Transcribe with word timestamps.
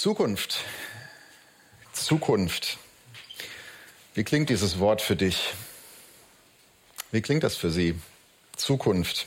Zukunft. 0.00 0.64
Zukunft. 1.92 2.78
Wie 4.14 4.24
klingt 4.24 4.48
dieses 4.48 4.78
Wort 4.78 5.02
für 5.02 5.14
dich? 5.14 5.52
Wie 7.12 7.20
klingt 7.20 7.42
das 7.42 7.54
für 7.54 7.70
Sie? 7.70 7.94
Zukunft. 8.56 9.26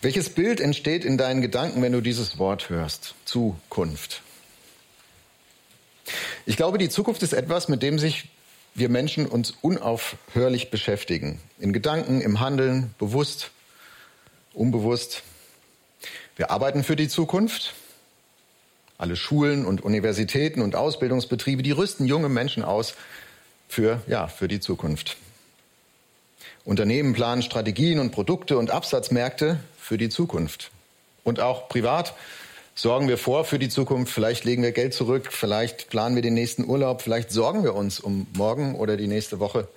Welches 0.00 0.30
Bild 0.30 0.60
entsteht 0.60 1.04
in 1.04 1.16
deinen 1.16 1.40
Gedanken, 1.40 1.82
wenn 1.82 1.92
du 1.92 2.00
dieses 2.00 2.36
Wort 2.36 2.68
hörst? 2.68 3.14
Zukunft. 3.26 4.22
Ich 6.46 6.56
glaube, 6.56 6.78
die 6.78 6.88
Zukunft 6.88 7.22
ist 7.22 7.32
etwas, 7.32 7.68
mit 7.68 7.80
dem 7.80 8.00
sich 8.00 8.28
wir 8.74 8.88
Menschen 8.88 9.24
uns 9.24 9.54
unaufhörlich 9.62 10.72
beschäftigen. 10.72 11.40
In 11.60 11.72
Gedanken, 11.72 12.20
im 12.22 12.40
Handeln, 12.40 12.92
bewusst, 12.98 13.52
unbewusst. 14.52 15.22
Wir 16.34 16.50
arbeiten 16.50 16.82
für 16.82 16.96
die 16.96 17.06
Zukunft. 17.06 17.76
Alle 18.98 19.16
Schulen 19.16 19.66
und 19.66 19.82
Universitäten 19.82 20.62
und 20.62 20.74
Ausbildungsbetriebe, 20.74 21.62
die 21.62 21.72
rüsten 21.72 22.06
junge 22.06 22.28
Menschen 22.28 22.62
aus 22.62 22.94
für, 23.68 24.00
ja, 24.06 24.28
für 24.28 24.48
die 24.48 24.60
Zukunft. 24.60 25.16
Unternehmen 26.64 27.12
planen 27.12 27.42
Strategien 27.42 27.98
und 27.98 28.10
Produkte 28.10 28.58
und 28.58 28.70
Absatzmärkte 28.70 29.60
für 29.78 29.98
die 29.98 30.08
Zukunft. 30.08 30.70
Und 31.24 31.40
auch 31.40 31.68
privat 31.68 32.14
sorgen 32.74 33.08
wir 33.08 33.18
vor 33.18 33.44
für 33.44 33.58
die 33.58 33.68
Zukunft. 33.68 34.12
Vielleicht 34.12 34.44
legen 34.44 34.62
wir 34.62 34.72
Geld 34.72 34.94
zurück, 34.94 35.32
vielleicht 35.32 35.90
planen 35.90 36.14
wir 36.14 36.22
den 36.22 36.34
nächsten 36.34 36.64
Urlaub, 36.64 37.02
vielleicht 37.02 37.30
sorgen 37.30 37.64
wir 37.64 37.74
uns 37.74 38.00
um 38.00 38.26
morgen 38.34 38.74
oder 38.74 38.96
die 38.96 39.06
nächste 39.06 39.40
Woche 39.40 39.68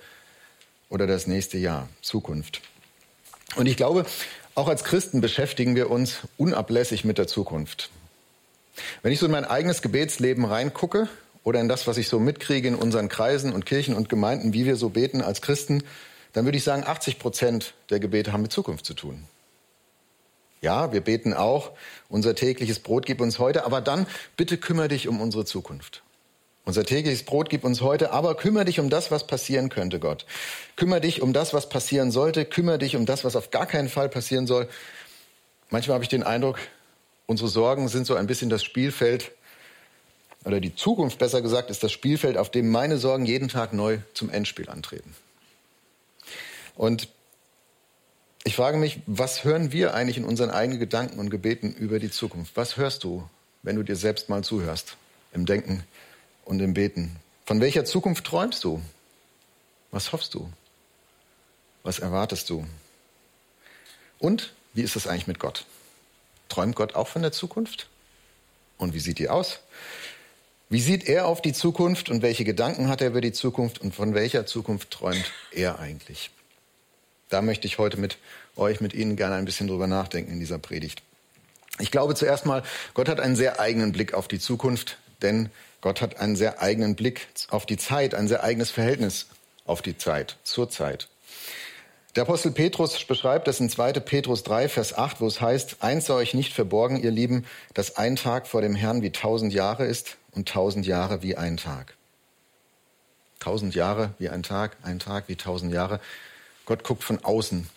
oder 0.88 1.06
das 1.06 1.26
nächste 1.26 1.58
Jahr. 1.58 1.88
Zukunft. 2.02 2.60
Und 3.56 3.66
ich 3.66 3.76
glaube, 3.76 4.04
auch 4.54 4.68
als 4.68 4.84
Christen 4.84 5.20
beschäftigen 5.20 5.74
wir 5.74 5.90
uns 5.90 6.18
unablässig 6.36 7.04
mit 7.04 7.18
der 7.18 7.26
Zukunft. 7.26 7.90
Wenn 9.02 9.12
ich 9.12 9.18
so 9.18 9.26
in 9.26 9.32
mein 9.32 9.44
eigenes 9.44 9.82
Gebetsleben 9.82 10.44
reingucke 10.44 11.08
oder 11.44 11.60
in 11.60 11.68
das, 11.68 11.86
was 11.86 11.98
ich 11.98 12.08
so 12.08 12.18
mitkriege 12.18 12.68
in 12.68 12.74
unseren 12.74 13.08
Kreisen 13.08 13.52
und 13.52 13.66
Kirchen 13.66 13.94
und 13.94 14.08
Gemeinden, 14.08 14.52
wie 14.52 14.66
wir 14.66 14.76
so 14.76 14.90
beten 14.90 15.22
als 15.22 15.42
Christen, 15.42 15.82
dann 16.32 16.44
würde 16.44 16.58
ich 16.58 16.64
sagen, 16.64 16.84
80 16.84 17.18
Prozent 17.18 17.74
der 17.90 18.00
Gebete 18.00 18.32
haben 18.32 18.42
mit 18.42 18.52
Zukunft 18.52 18.84
zu 18.86 18.94
tun. 18.94 19.24
Ja, 20.60 20.92
wir 20.92 21.00
beten 21.00 21.32
auch, 21.32 21.72
unser 22.08 22.34
tägliches 22.34 22.80
Brot 22.80 23.06
gib 23.06 23.20
uns 23.20 23.38
heute, 23.38 23.64
aber 23.64 23.80
dann 23.80 24.06
bitte 24.36 24.58
kümmere 24.58 24.88
dich 24.88 25.08
um 25.08 25.20
unsere 25.20 25.44
Zukunft. 25.44 26.02
Unser 26.66 26.84
tägliches 26.84 27.22
Brot 27.22 27.48
gib 27.48 27.64
uns 27.64 27.80
heute, 27.80 28.12
aber 28.12 28.36
kümmere 28.36 28.66
dich 28.66 28.78
um 28.78 28.90
das, 28.90 29.10
was 29.10 29.26
passieren 29.26 29.70
könnte, 29.70 29.98
Gott. 29.98 30.26
Kümmere 30.76 31.00
dich 31.00 31.22
um 31.22 31.32
das, 31.32 31.54
was 31.54 31.70
passieren 31.70 32.10
sollte. 32.10 32.44
Kümmere 32.44 32.78
dich 32.78 32.94
um 32.96 33.06
das, 33.06 33.24
was 33.24 33.34
auf 33.34 33.50
gar 33.50 33.66
keinen 33.66 33.88
Fall 33.88 34.10
passieren 34.10 34.46
soll. 34.46 34.68
Manchmal 35.70 35.94
habe 35.94 36.04
ich 36.04 36.10
den 36.10 36.22
Eindruck, 36.22 36.58
unsere 37.30 37.48
Sorgen 37.48 37.86
sind 37.86 38.08
so 38.08 38.16
ein 38.16 38.26
bisschen 38.26 38.50
das 38.50 38.64
Spielfeld, 38.64 39.30
oder 40.44 40.58
die 40.58 40.74
Zukunft 40.74 41.20
besser 41.20 41.40
gesagt, 41.40 41.70
ist 41.70 41.84
das 41.84 41.92
Spielfeld, 41.92 42.36
auf 42.36 42.50
dem 42.50 42.70
meine 42.70 42.98
Sorgen 42.98 43.24
jeden 43.24 43.46
Tag 43.46 43.72
neu 43.72 43.98
zum 44.14 44.30
Endspiel 44.30 44.68
antreten. 44.68 45.14
Und 46.74 47.08
ich 48.42 48.56
frage 48.56 48.78
mich, 48.78 48.98
was 49.06 49.44
hören 49.44 49.70
wir 49.70 49.94
eigentlich 49.94 50.16
in 50.16 50.24
unseren 50.24 50.50
eigenen 50.50 50.80
Gedanken 50.80 51.20
und 51.20 51.30
Gebeten 51.30 51.72
über 51.72 52.00
die 52.00 52.10
Zukunft? 52.10 52.56
Was 52.56 52.76
hörst 52.76 53.04
du, 53.04 53.28
wenn 53.62 53.76
du 53.76 53.84
dir 53.84 53.96
selbst 53.96 54.28
mal 54.28 54.42
zuhörst, 54.42 54.96
im 55.32 55.46
Denken 55.46 55.84
und 56.44 56.58
im 56.58 56.74
Beten? 56.74 57.14
Von 57.46 57.60
welcher 57.60 57.84
Zukunft 57.84 58.24
träumst 58.24 58.64
du? 58.64 58.82
Was 59.92 60.10
hoffst 60.10 60.34
du? 60.34 60.50
Was 61.84 62.00
erwartest 62.00 62.50
du? 62.50 62.66
Und 64.18 64.52
wie 64.74 64.82
ist 64.82 64.96
es 64.96 65.06
eigentlich 65.06 65.28
mit 65.28 65.38
Gott? 65.38 65.64
Träumt 66.50 66.76
Gott 66.76 66.94
auch 66.94 67.08
von 67.08 67.22
der 67.22 67.32
Zukunft? 67.32 67.88
Und 68.76 68.92
wie 68.92 69.00
sieht 69.00 69.18
die 69.18 69.30
aus? 69.30 69.60
Wie 70.68 70.80
sieht 70.80 71.08
er 71.08 71.26
auf 71.26 71.40
die 71.40 71.52
Zukunft 71.52 72.10
und 72.10 72.22
welche 72.22 72.44
Gedanken 72.44 72.88
hat 72.88 73.00
er 73.00 73.08
über 73.08 73.20
die 73.20 73.32
Zukunft 73.32 73.80
und 73.80 73.94
von 73.94 74.14
welcher 74.14 74.46
Zukunft 74.46 74.90
träumt 74.90 75.32
er 75.52 75.78
eigentlich? 75.78 76.30
Da 77.28 77.42
möchte 77.42 77.66
ich 77.66 77.78
heute 77.78 77.96
mit 77.96 78.18
euch, 78.56 78.80
mit 78.80 78.92
Ihnen 78.92 79.16
gerne 79.16 79.36
ein 79.36 79.44
bisschen 79.44 79.68
drüber 79.68 79.86
nachdenken 79.86 80.32
in 80.32 80.40
dieser 80.40 80.58
Predigt. 80.58 81.02
Ich 81.78 81.90
glaube 81.90 82.14
zuerst 82.14 82.46
mal, 82.46 82.62
Gott 82.94 83.08
hat 83.08 83.20
einen 83.20 83.36
sehr 83.36 83.58
eigenen 83.58 83.92
Blick 83.92 84.12
auf 84.14 84.28
die 84.28 84.38
Zukunft, 84.38 84.98
denn 85.22 85.50
Gott 85.80 86.00
hat 86.00 86.18
einen 86.18 86.36
sehr 86.36 86.60
eigenen 86.60 86.94
Blick 86.94 87.28
auf 87.48 87.66
die 87.66 87.76
Zeit, 87.76 88.14
ein 88.14 88.28
sehr 88.28 88.44
eigenes 88.44 88.70
Verhältnis 88.70 89.26
auf 89.64 89.82
die 89.82 89.96
Zeit, 89.96 90.36
zur 90.44 90.68
Zeit. 90.68 91.08
Der 92.16 92.24
Apostel 92.24 92.50
Petrus 92.50 93.04
beschreibt 93.04 93.46
das 93.46 93.60
in 93.60 93.70
2. 93.70 93.92
Petrus 93.92 94.42
3, 94.42 94.68
Vers 94.68 94.98
8, 94.98 95.20
wo 95.20 95.28
es 95.28 95.40
heißt, 95.40 95.76
eins 95.78 96.06
sei 96.06 96.14
euch 96.14 96.34
nicht 96.34 96.52
verborgen, 96.52 97.00
ihr 97.00 97.12
Lieben, 97.12 97.46
dass 97.72 97.96
ein 97.96 98.16
Tag 98.16 98.48
vor 98.48 98.62
dem 98.62 98.74
Herrn 98.74 99.02
wie 99.02 99.10
tausend 99.10 99.52
Jahre 99.52 99.86
ist 99.86 100.16
und 100.32 100.48
tausend 100.48 100.86
Jahre 100.86 101.22
wie 101.22 101.36
ein 101.36 101.56
Tag. 101.56 101.94
Tausend 103.38 103.76
Jahre 103.76 104.12
wie 104.18 104.28
ein 104.28 104.42
Tag, 104.42 104.76
ein 104.82 104.98
Tag 104.98 105.28
wie 105.28 105.36
tausend 105.36 105.72
Jahre. 105.72 106.00
Gott 106.66 106.82
guckt 106.82 107.04
von 107.04 107.24
außen 107.24 107.68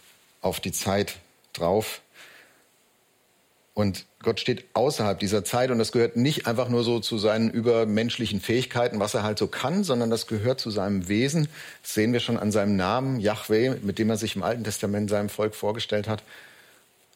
auf 0.42 0.60
die 0.60 0.72
Zeit 0.72 1.18
drauf. 1.54 2.02
Und 3.74 4.06
Gott 4.22 4.40
steht 4.40 4.66
außerhalb 4.74 5.20
dieser 5.20 5.44
Zeit 5.44 5.72
und 5.72 5.80
das 5.80 5.92
gehört 5.92 6.16
nicht 6.16 6.46
einfach 6.46 6.70
nur 6.70 6.84
so 6.84 7.00
zu 7.00 7.18
seinen 7.18 7.50
übermenschlichen 7.50 8.40
Fähigkeiten, 8.40 9.00
was 9.00 9.16
er 9.16 9.24
halt 9.24 9.40
so 9.40 9.48
kann, 9.48 9.84
sondern 9.84 10.12
das 10.12 10.28
gehört 10.28 10.60
zu 10.60 10.70
seinem 10.70 11.08
Wesen. 11.08 11.48
Das 11.82 11.96
sehen 11.96 12.14
wir 12.14 12.20
schon 12.20 12.38
an 12.38 12.52
seinem 12.52 12.76
Namen, 12.76 13.20
Yahweh, 13.20 13.78
mit 13.82 13.98
dem 13.98 14.12
er 14.12 14.18
sich 14.18 14.36
im 14.36 14.44
Alten 14.44 14.64
Testament 14.64 15.10
seinem 15.10 15.30
Volk 15.30 15.56
vorgestellt 15.56 16.08
hat. 16.08 16.24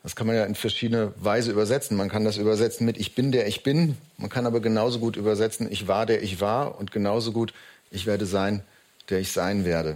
Das 0.01 0.15
kann 0.15 0.25
man 0.25 0.35
ja 0.35 0.45
in 0.45 0.55
verschiedene 0.55 1.13
Weise 1.17 1.51
übersetzen. 1.51 1.95
Man 1.95 2.09
kann 2.09 2.23
das 2.23 2.37
übersetzen 2.37 2.85
mit 2.85 2.97
Ich 2.97 3.13
bin 3.13 3.31
der 3.31 3.45
ich 3.45 3.61
bin. 3.61 3.97
Man 4.17 4.29
kann 4.29 4.47
aber 4.47 4.59
genauso 4.59 4.99
gut 4.99 5.15
übersetzen 5.15 5.71
Ich 5.71 5.87
war 5.87 6.05
der 6.05 6.23
ich 6.23 6.41
war 6.41 6.79
und 6.79 6.91
genauso 6.91 7.31
gut 7.31 7.53
Ich 7.91 8.07
werde 8.07 8.25
sein, 8.25 8.63
der 9.09 9.19
ich 9.19 9.31
sein 9.31 9.63
werde. 9.63 9.95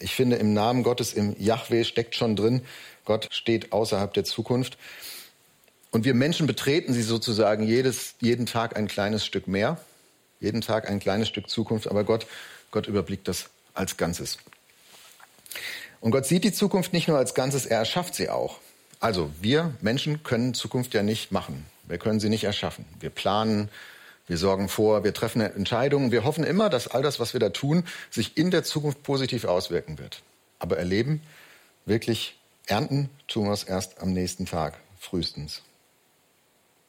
Ich 0.00 0.14
finde, 0.14 0.36
im 0.36 0.54
Namen 0.54 0.84
Gottes, 0.84 1.12
im 1.12 1.34
Yahweh 1.38 1.84
steckt 1.84 2.14
schon 2.14 2.36
drin, 2.36 2.62
Gott 3.04 3.28
steht 3.30 3.72
außerhalb 3.72 4.14
der 4.14 4.24
Zukunft. 4.24 4.78
Und 5.90 6.04
wir 6.04 6.14
Menschen 6.14 6.46
betreten 6.46 6.92
sie 6.92 7.02
sozusagen 7.02 7.64
jedes, 7.64 8.14
jeden 8.20 8.46
Tag 8.46 8.76
ein 8.76 8.88
kleines 8.88 9.24
Stück 9.24 9.48
mehr, 9.48 9.80
jeden 10.40 10.60
Tag 10.60 10.88
ein 10.88 11.00
kleines 11.00 11.28
Stück 11.28 11.48
Zukunft, 11.48 11.88
aber 11.88 12.04
Gott, 12.04 12.26
Gott 12.70 12.86
überblickt 12.86 13.26
das 13.26 13.48
als 13.74 13.96
Ganzes. 13.96 14.38
Und 16.00 16.10
Gott 16.10 16.26
sieht 16.26 16.44
die 16.44 16.52
Zukunft 16.52 16.92
nicht 16.92 17.08
nur 17.08 17.18
als 17.18 17.34
Ganzes, 17.34 17.66
er 17.66 17.78
erschafft 17.78 18.14
sie 18.14 18.28
auch. 18.28 18.58
Also 19.00 19.30
wir 19.40 19.74
Menschen 19.80 20.22
können 20.22 20.54
Zukunft 20.54 20.94
ja 20.94 21.02
nicht 21.02 21.32
machen. 21.32 21.66
Wir 21.86 21.98
können 21.98 22.20
sie 22.20 22.28
nicht 22.28 22.44
erschaffen. 22.44 22.84
Wir 23.00 23.10
planen, 23.10 23.70
wir 24.26 24.36
sorgen 24.36 24.68
vor, 24.68 25.04
wir 25.04 25.14
treffen 25.14 25.40
Entscheidungen. 25.40 26.12
Wir 26.12 26.24
hoffen 26.24 26.44
immer, 26.44 26.68
dass 26.68 26.88
all 26.88 27.02
das, 27.02 27.18
was 27.18 27.32
wir 27.32 27.40
da 27.40 27.48
tun, 27.48 27.84
sich 28.10 28.36
in 28.36 28.50
der 28.50 28.62
Zukunft 28.62 29.02
positiv 29.02 29.44
auswirken 29.44 29.98
wird. 29.98 30.22
Aber 30.58 30.76
erleben, 30.76 31.22
wirklich 31.86 32.38
ernten, 32.66 33.08
tun 33.26 33.46
wir 33.46 33.52
es 33.52 33.64
erst 33.64 34.00
am 34.00 34.12
nächsten 34.12 34.44
Tag, 34.44 34.78
frühestens. 35.00 35.62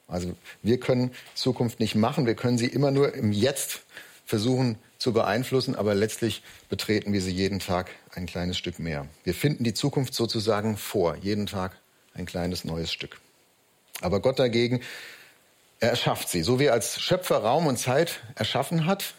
Also 0.09 0.35
wir 0.63 0.79
können 0.79 1.11
Zukunft 1.35 1.79
nicht 1.79 1.95
machen, 1.95 2.25
wir 2.25 2.35
können 2.35 2.57
sie 2.57 2.67
immer 2.67 2.91
nur 2.91 3.13
im 3.13 3.31
Jetzt 3.31 3.81
versuchen 4.25 4.77
zu 4.97 5.13
beeinflussen, 5.13 5.75
aber 5.75 5.95
letztlich 5.95 6.43
betreten 6.67 7.13
wir 7.13 7.21
sie 7.21 7.31
jeden 7.31 7.59
Tag 7.59 7.89
ein 8.13 8.25
kleines 8.25 8.57
Stück 8.57 8.79
mehr. 8.79 9.07
Wir 9.23 9.33
finden 9.33 9.63
die 9.63 9.73
Zukunft 9.73 10.13
sozusagen 10.13 10.75
vor, 10.75 11.15
jeden 11.15 11.45
Tag 11.45 11.77
ein 12.13 12.25
kleines 12.25 12.65
neues 12.65 12.91
Stück. 12.91 13.21
Aber 14.01 14.19
Gott 14.19 14.39
dagegen 14.39 14.81
er 15.79 15.91
erschafft 15.91 16.29
sie. 16.29 16.43
So 16.43 16.59
wie 16.59 16.65
er 16.65 16.73
als 16.73 16.99
Schöpfer 17.01 17.37
Raum 17.37 17.67
und 17.67 17.77
Zeit 17.77 18.19
erschaffen 18.35 18.85
hat. 18.85 19.13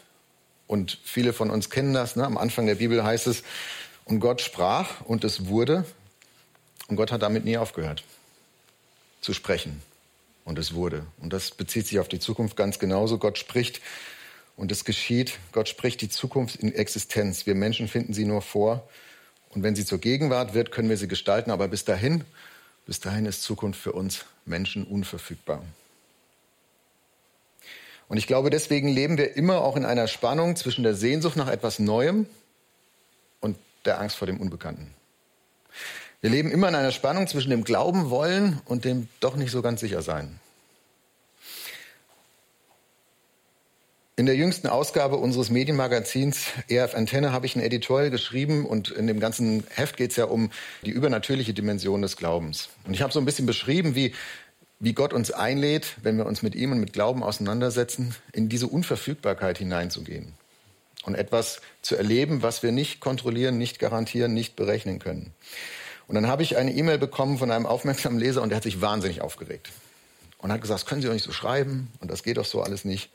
Und 0.67 0.99
viele 1.03 1.33
von 1.33 1.49
uns 1.49 1.69
kennen 1.69 1.93
das. 1.93 2.15
Ne? 2.15 2.25
Am 2.25 2.37
Anfang 2.37 2.65
der 2.65 2.75
Bibel 2.75 3.03
heißt 3.03 3.27
es, 3.27 3.43
und 4.05 4.19
Gott 4.19 4.41
sprach 4.41 5.01
und 5.01 5.23
es 5.23 5.47
wurde. 5.47 5.85
Und 6.87 6.95
Gott 6.95 7.11
hat 7.11 7.21
damit 7.21 7.45
nie 7.45 7.57
aufgehört 7.57 8.03
zu 9.21 9.33
sprechen. 9.33 9.81
Und 10.43 10.57
es 10.57 10.73
wurde. 10.73 11.05
Und 11.19 11.33
das 11.33 11.51
bezieht 11.51 11.87
sich 11.87 11.99
auf 11.99 12.07
die 12.07 12.19
Zukunft 12.19 12.55
ganz 12.55 12.79
genauso. 12.79 13.17
Gott 13.17 13.37
spricht 13.37 13.81
und 14.57 14.71
es 14.71 14.85
geschieht. 14.85 15.39
Gott 15.51 15.69
spricht 15.69 16.01
die 16.01 16.09
Zukunft 16.09 16.55
in 16.55 16.73
Existenz. 16.73 17.45
Wir 17.45 17.55
Menschen 17.55 17.87
finden 17.87 18.13
sie 18.13 18.25
nur 18.25 18.41
vor. 18.41 18.87
Und 19.49 19.63
wenn 19.63 19.75
sie 19.75 19.85
zur 19.85 19.99
Gegenwart 19.99 20.53
wird, 20.53 20.71
können 20.71 20.89
wir 20.89 20.97
sie 20.97 21.07
gestalten. 21.07 21.51
Aber 21.51 21.67
bis 21.67 21.85
dahin, 21.85 22.23
bis 22.85 22.99
dahin 22.99 23.25
ist 23.25 23.43
Zukunft 23.43 23.79
für 23.79 23.91
uns 23.91 24.25
Menschen 24.45 24.83
unverfügbar. 24.83 25.63
Und 28.07 28.17
ich 28.17 28.27
glaube, 28.27 28.49
deswegen 28.49 28.89
leben 28.89 29.17
wir 29.17 29.37
immer 29.37 29.61
auch 29.61 29.77
in 29.77 29.85
einer 29.85 30.07
Spannung 30.07 30.55
zwischen 30.57 30.83
der 30.83 30.95
Sehnsucht 30.95 31.37
nach 31.37 31.47
etwas 31.47 31.79
Neuem 31.79 32.25
und 33.39 33.57
der 33.85 34.01
Angst 34.01 34.17
vor 34.17 34.25
dem 34.25 34.41
Unbekannten. 34.41 34.93
Wir 36.21 36.29
leben 36.29 36.51
immer 36.51 36.69
in 36.69 36.75
einer 36.75 36.91
Spannung 36.91 37.27
zwischen 37.27 37.49
dem 37.49 37.63
Glauben 37.63 38.11
wollen 38.11 38.61
und 38.65 38.85
dem 38.85 39.09
doch 39.19 39.35
nicht 39.35 39.51
so 39.51 39.63
ganz 39.63 39.81
sicher 39.81 40.03
sein. 40.03 40.39
In 44.17 44.27
der 44.27 44.35
jüngsten 44.35 44.67
Ausgabe 44.67 45.15
unseres 45.15 45.49
Medienmagazins 45.49 46.51
EF 46.67 46.93
Antenne 46.93 47.31
habe 47.31 47.47
ich 47.47 47.55
ein 47.55 47.61
Editorial 47.61 48.11
geschrieben 48.11 48.67
und 48.67 48.91
in 48.91 49.07
dem 49.07 49.19
ganzen 49.19 49.63
Heft 49.69 49.97
geht 49.97 50.11
es 50.11 50.17
ja 50.17 50.25
um 50.25 50.51
die 50.85 50.91
übernatürliche 50.91 51.55
Dimension 51.55 52.03
des 52.03 52.17
Glaubens. 52.17 52.69
Und 52.85 52.93
ich 52.93 53.01
habe 53.01 53.11
so 53.11 53.19
ein 53.19 53.25
bisschen 53.25 53.47
beschrieben, 53.47 53.95
wie 53.95 54.13
wie 54.83 54.93
Gott 54.93 55.13
uns 55.13 55.31
einlädt, 55.31 55.95
wenn 56.01 56.17
wir 56.17 56.25
uns 56.25 56.41
mit 56.41 56.55
ihm 56.55 56.71
und 56.71 56.79
mit 56.79 56.91
Glauben 56.91 57.23
auseinandersetzen, 57.23 58.15
in 58.33 58.49
diese 58.49 58.67
Unverfügbarkeit 58.67 59.59
hineinzugehen 59.59 60.33
und 61.03 61.15
etwas 61.15 61.61
zu 61.83 61.95
erleben, 61.95 62.41
was 62.41 62.63
wir 62.63 62.71
nicht 62.71 62.99
kontrollieren, 62.99 63.59
nicht 63.59 63.77
garantieren, 63.77 64.33
nicht 64.33 64.55
berechnen 64.55 64.97
können. 64.97 65.33
Und 66.11 66.15
dann 66.15 66.27
habe 66.27 66.43
ich 66.43 66.57
eine 66.57 66.73
E-Mail 66.73 66.97
bekommen 66.97 67.37
von 67.37 67.51
einem 67.51 67.65
aufmerksamen 67.65 68.19
Leser 68.19 68.41
und 68.41 68.49
der 68.49 68.57
hat 68.57 68.63
sich 68.63 68.81
wahnsinnig 68.81 69.21
aufgeregt 69.21 69.69
und 70.39 70.51
hat 70.51 70.59
gesagt, 70.59 70.81
das 70.81 70.85
können 70.85 71.01
Sie 71.01 71.07
doch 71.07 71.13
nicht 71.13 71.23
so 71.23 71.31
schreiben 71.31 71.89
und 72.01 72.11
das 72.11 72.21
geht 72.21 72.35
doch 72.35 72.43
so 72.43 72.61
alles 72.61 72.83
nicht. 72.83 73.11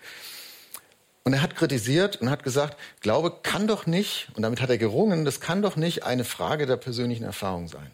Und 1.22 1.34
er 1.34 1.42
hat 1.42 1.56
kritisiert 1.56 2.16
und 2.22 2.30
hat 2.30 2.42
gesagt, 2.42 2.78
Glaube 3.02 3.34
kann 3.42 3.66
doch 3.66 3.84
nicht, 3.84 4.28
und 4.32 4.44
damit 4.44 4.62
hat 4.62 4.70
er 4.70 4.78
gerungen, 4.78 5.26
das 5.26 5.40
kann 5.40 5.60
doch 5.60 5.76
nicht 5.76 6.04
eine 6.04 6.24
Frage 6.24 6.64
der 6.64 6.78
persönlichen 6.78 7.24
Erfahrung 7.24 7.68
sein. 7.68 7.90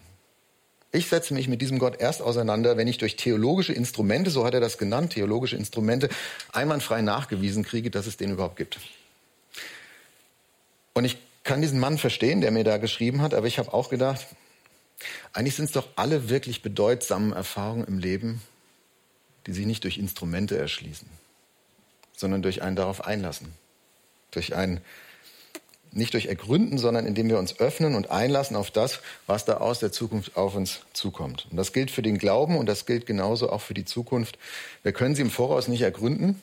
Ich 0.93 1.09
setze 1.09 1.33
mich 1.33 1.49
mit 1.49 1.61
diesem 1.61 1.79
Gott 1.79 1.99
erst 1.99 2.21
auseinander, 2.21 2.77
wenn 2.77 2.87
ich 2.87 2.97
durch 2.97 3.17
theologische 3.17 3.73
Instrumente, 3.73 4.31
so 4.31 4.45
hat 4.45 4.53
er 4.53 4.61
das 4.61 4.77
genannt, 4.77 5.11
theologische 5.11 5.57
Instrumente, 5.57 6.07
einwandfrei 6.53 7.01
nachgewiesen 7.01 7.65
kriege, 7.65 7.91
dass 7.91 8.07
es 8.07 8.15
den 8.15 8.31
überhaupt 8.31 8.55
gibt. 8.55 8.79
Und 10.93 11.03
ich 11.03 11.17
kann 11.43 11.59
diesen 11.59 11.81
Mann 11.81 11.97
verstehen, 11.97 12.39
der 12.39 12.51
mir 12.51 12.63
da 12.63 12.77
geschrieben 12.77 13.21
hat, 13.21 13.33
aber 13.33 13.47
ich 13.47 13.59
habe 13.59 13.73
auch 13.73 13.89
gedacht, 13.89 14.25
eigentlich 15.33 15.55
sind 15.55 15.65
es 15.65 15.71
doch 15.71 15.87
alle 15.95 16.29
wirklich 16.29 16.61
bedeutsamen 16.61 17.33
Erfahrungen 17.33 17.85
im 17.85 17.99
Leben, 17.99 18.41
die 19.45 19.53
sich 19.53 19.65
nicht 19.65 19.83
durch 19.83 19.97
Instrumente 19.97 20.57
erschließen, 20.57 21.07
sondern 22.15 22.41
durch 22.41 22.61
ein 22.61 22.75
darauf 22.75 23.05
einlassen. 23.05 23.53
Durch 24.31 24.55
ein, 24.55 24.81
nicht 25.91 26.13
durch 26.13 26.25
Ergründen, 26.25 26.77
sondern 26.77 27.05
indem 27.05 27.29
wir 27.29 27.37
uns 27.37 27.59
öffnen 27.59 27.95
und 27.95 28.09
einlassen 28.09 28.55
auf 28.55 28.71
das, 28.71 28.99
was 29.27 29.45
da 29.45 29.57
aus 29.57 29.79
der 29.79 29.91
Zukunft 29.91 30.35
auf 30.37 30.55
uns 30.55 30.81
zukommt. 30.93 31.47
Und 31.51 31.57
das 31.57 31.73
gilt 31.73 31.91
für 31.91 32.01
den 32.01 32.17
Glauben 32.17 32.57
und 32.57 32.65
das 32.65 32.85
gilt 32.85 33.05
genauso 33.05 33.51
auch 33.51 33.61
für 33.61 33.73
die 33.73 33.85
Zukunft. 33.85 34.39
Wir 34.81 34.93
können 34.93 35.15
sie 35.15 35.21
im 35.21 35.29
Voraus 35.29 35.67
nicht 35.67 35.81
ergründen, 35.81 36.41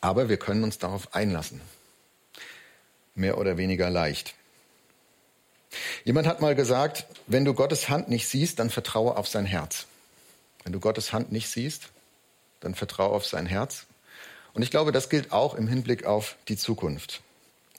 aber 0.00 0.28
wir 0.28 0.38
können 0.38 0.64
uns 0.64 0.78
darauf 0.78 1.14
einlassen 1.14 1.60
mehr 3.14 3.38
oder 3.38 3.56
weniger 3.56 3.90
leicht. 3.90 4.34
Jemand 6.04 6.26
hat 6.26 6.40
mal 6.40 6.54
gesagt, 6.54 7.06
wenn 7.26 7.44
du 7.44 7.54
Gottes 7.54 7.88
Hand 7.88 8.08
nicht 8.08 8.28
siehst, 8.28 8.58
dann 8.58 8.70
vertraue 8.70 9.16
auf 9.16 9.28
sein 9.28 9.46
Herz. 9.46 9.86
Wenn 10.62 10.72
du 10.72 10.80
Gottes 10.80 11.12
Hand 11.12 11.32
nicht 11.32 11.48
siehst, 11.48 11.90
dann 12.60 12.74
vertraue 12.74 13.10
auf 13.10 13.26
sein 13.26 13.46
Herz. 13.46 13.86
Und 14.54 14.62
ich 14.62 14.70
glaube, 14.70 14.92
das 14.92 15.08
gilt 15.08 15.32
auch 15.32 15.54
im 15.54 15.68
Hinblick 15.68 16.06
auf 16.06 16.36
die 16.48 16.56
Zukunft. 16.56 17.22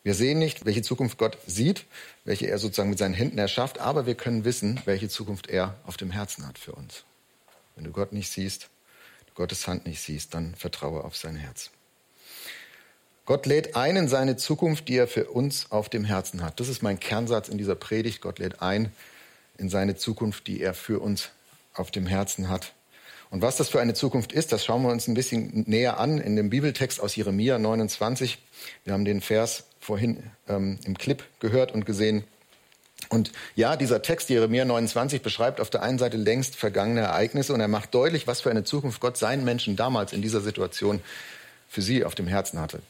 Wir 0.03 0.13
sehen 0.13 0.37
nicht, 0.37 0.65
welche 0.65 0.83
Zukunft 0.83 1.17
Gott 1.17 1.37
sieht, 1.47 1.85
welche 2.25 2.47
er 2.47 2.59
sozusagen 2.59 2.91
mit 2.91 2.99
seinen 2.99 3.15
Händen 3.15 3.39
erschafft, 3.39 3.79
aber 3.79 4.05
wir 4.05 4.13
können 4.13 4.45
wissen, 4.45 4.79
welche 4.85 5.09
Zukunft 5.09 5.47
er 5.47 5.75
auf 5.85 5.97
dem 5.97 6.11
Herzen 6.11 6.47
hat 6.47 6.59
für 6.59 6.73
uns. 6.73 7.03
Wenn 7.75 7.85
du 7.85 7.91
Gott 7.91 8.13
nicht 8.13 8.31
siehst, 8.31 8.69
Gottes 9.33 9.67
Hand 9.67 9.85
nicht 9.85 10.01
siehst, 10.01 10.33
dann 10.33 10.55
vertraue 10.55 11.03
auf 11.03 11.17
sein 11.17 11.35
Herz. 11.35 11.71
Gott 13.25 13.47
lädt 13.47 13.75
ein 13.75 13.95
in 13.95 14.07
seine 14.07 14.37
Zukunft, 14.37 14.87
die 14.87 14.97
er 14.97 15.07
für 15.07 15.25
uns 15.25 15.71
auf 15.71 15.89
dem 15.89 16.05
Herzen 16.05 16.43
hat. 16.43 16.59
Das 16.59 16.67
ist 16.67 16.83
mein 16.83 16.99
Kernsatz 16.99 17.49
in 17.49 17.57
dieser 17.57 17.75
Predigt. 17.75 18.21
Gott 18.21 18.37
lädt 18.37 18.61
ein 18.61 18.91
in 19.57 19.69
seine 19.69 19.95
Zukunft, 19.95 20.45
die 20.45 20.61
er 20.61 20.75
für 20.75 20.99
uns 20.99 21.29
auf 21.73 21.89
dem 21.89 22.05
Herzen 22.05 22.49
hat. 22.49 22.73
Und 23.31 23.41
was 23.41 23.57
das 23.57 23.69
für 23.69 23.81
eine 23.81 23.95
Zukunft 23.95 24.31
ist, 24.31 24.51
das 24.51 24.63
schauen 24.63 24.83
wir 24.83 24.91
uns 24.91 25.07
ein 25.07 25.15
bisschen 25.15 25.63
näher 25.67 25.99
an 25.99 26.19
in 26.19 26.35
dem 26.35 26.51
Bibeltext 26.51 27.01
aus 27.01 27.15
Jeremia 27.15 27.57
29. 27.57 28.37
Wir 28.83 28.93
haben 28.93 29.05
den 29.05 29.21
Vers 29.21 29.63
vorhin 29.79 30.23
ähm, 30.47 30.79
im 30.85 30.95
Clip 30.95 31.23
gehört 31.39 31.71
und 31.71 31.85
gesehen. 31.85 32.23
Und 33.09 33.31
ja, 33.55 33.75
dieser 33.75 34.03
Text 34.03 34.29
Jeremia 34.29 34.65
29 34.65 35.23
beschreibt 35.23 35.59
auf 35.59 35.71
der 35.71 35.81
einen 35.81 35.97
Seite 35.97 36.17
längst 36.17 36.55
vergangene 36.55 37.01
Ereignisse 37.01 37.53
und 37.53 37.59
er 37.59 37.67
macht 37.67 37.93
deutlich, 37.95 38.27
was 38.27 38.41
für 38.41 38.51
eine 38.51 38.63
Zukunft 38.63 39.01
Gott 39.01 39.17
seinen 39.17 39.43
Menschen 39.43 39.75
damals 39.75 40.13
in 40.13 40.21
dieser 40.21 40.41
Situation 40.41 41.01
für 41.67 41.81
sie 41.81 42.05
auf 42.05 42.13
dem 42.13 42.27
Herzen 42.27 42.59
hatte. 42.61 42.81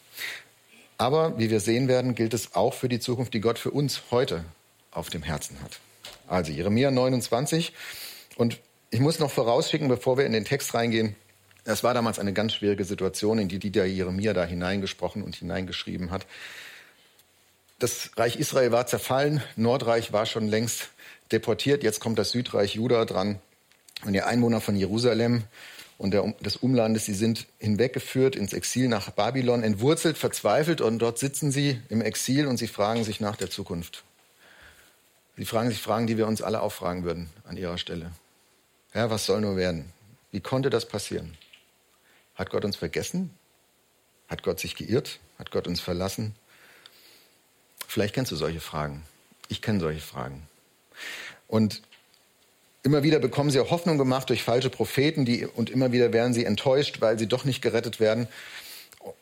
Aber 0.97 1.37
wie 1.37 1.49
wir 1.49 1.59
sehen 1.59 1.87
werden, 1.87 2.15
gilt 2.15 2.33
es 2.33 2.55
auch 2.55 2.73
für 2.73 2.89
die 2.89 2.99
Zukunft, 2.99 3.33
die 3.33 3.41
Gott 3.41 3.59
für 3.59 3.71
uns 3.71 4.03
heute 4.11 4.45
auf 4.91 5.09
dem 5.09 5.23
Herzen 5.23 5.61
hat. 5.61 5.79
Also 6.27 6.51
Jeremia 6.51 6.91
29. 6.91 7.73
Und 8.35 8.59
ich 8.91 8.99
muss 8.99 9.19
noch 9.19 9.31
vorausschicken, 9.31 9.87
bevor 9.87 10.17
wir 10.17 10.25
in 10.25 10.31
den 10.31 10.45
Text 10.45 10.73
reingehen, 10.73 11.15
es 11.65 11.83
war 11.83 11.93
damals 11.95 12.19
eine 12.19 12.31
ganz 12.31 12.53
schwierige 12.53 12.85
Situation, 12.85 13.39
in 13.39 13.47
die, 13.47 13.57
die 13.57 13.71
der 13.71 13.89
Jeremia 13.89 14.33
da 14.33 14.45
hineingesprochen 14.45 15.23
und 15.23 15.35
hineingeschrieben 15.35 16.11
hat. 16.11 16.27
Das 17.79 18.11
Reich 18.15 18.37
Israel 18.37 18.71
war 18.71 18.85
zerfallen, 18.85 19.41
Nordreich 19.55 20.13
war 20.13 20.27
schon 20.27 20.47
längst 20.47 20.89
deportiert, 21.31 21.83
jetzt 21.83 21.99
kommt 21.99 22.19
das 22.19 22.31
Südreich 22.31 22.75
Juda 22.75 23.03
dran. 23.05 23.39
Und 24.05 24.13
die 24.13 24.21
Einwohner 24.21 24.61
von 24.61 24.75
Jerusalem 24.75 25.43
und 25.97 26.11
der, 26.11 26.33
des 26.41 26.57
Umlandes. 26.57 27.05
Sie 27.05 27.13
sind 27.13 27.47
hinweggeführt 27.59 28.35
ins 28.35 28.53
Exil 28.53 28.87
nach 28.87 29.11
Babylon, 29.11 29.63
entwurzelt, 29.63 30.17
verzweifelt 30.17 30.81
und 30.81 30.99
dort 30.99 31.19
sitzen 31.19 31.51
sie 31.51 31.81
im 31.89 32.01
Exil 32.01 32.47
und 32.47 32.57
sie 32.57 32.67
fragen 32.67 33.03
sich 33.03 33.19
nach 33.19 33.35
der 33.35 33.49
Zukunft. 33.49 34.03
Sie 35.37 35.45
fragen 35.45 35.69
sich 35.69 35.81
Fragen, 35.81 36.07
die 36.07 36.17
wir 36.17 36.27
uns 36.27 36.41
alle 36.41 36.61
auch 36.61 36.71
fragen 36.71 37.03
würden 37.03 37.29
an 37.43 37.57
ihrer 37.57 37.77
Stelle. 37.77 38.11
Herr, 38.91 39.09
was 39.09 39.25
soll 39.25 39.41
nur 39.41 39.57
werden? 39.57 39.91
Wie 40.31 40.39
konnte 40.39 40.69
das 40.69 40.87
passieren? 40.87 41.37
Hat 42.35 42.49
Gott 42.49 42.63
uns 42.65 42.75
vergessen? 42.75 43.31
Hat 44.27 44.43
Gott 44.43 44.59
sich 44.59 44.75
geirrt? 44.75 45.19
Hat 45.37 45.51
Gott 45.51 45.67
uns 45.67 45.81
verlassen? 45.81 46.35
Vielleicht 47.87 48.15
kennst 48.15 48.31
du 48.31 48.35
solche 48.35 48.61
Fragen. 48.61 49.03
Ich 49.47 49.61
kenne 49.61 49.79
solche 49.79 50.01
Fragen. 50.01 50.47
Und 51.47 51.81
Immer 52.85 53.01
wieder 53.01 53.17
bekommen 53.17 53.49
sie 53.49 53.59
Hoffnung 53.59 53.97
gemacht 53.97 54.29
durch 54.29 54.43
falsche 54.43 54.69
Propheten, 54.69 55.25
die, 55.25 55.47
und 55.47 55.71
immer 55.71 55.91
wieder 55.91 56.13
werden 56.13 56.35
sie 56.35 56.45
enttäuscht, 56.45 57.01
weil 57.01 57.17
sie 57.17 57.25
doch 57.25 57.43
nicht 57.43 57.63
gerettet 57.63 57.99
werden. 57.99 58.27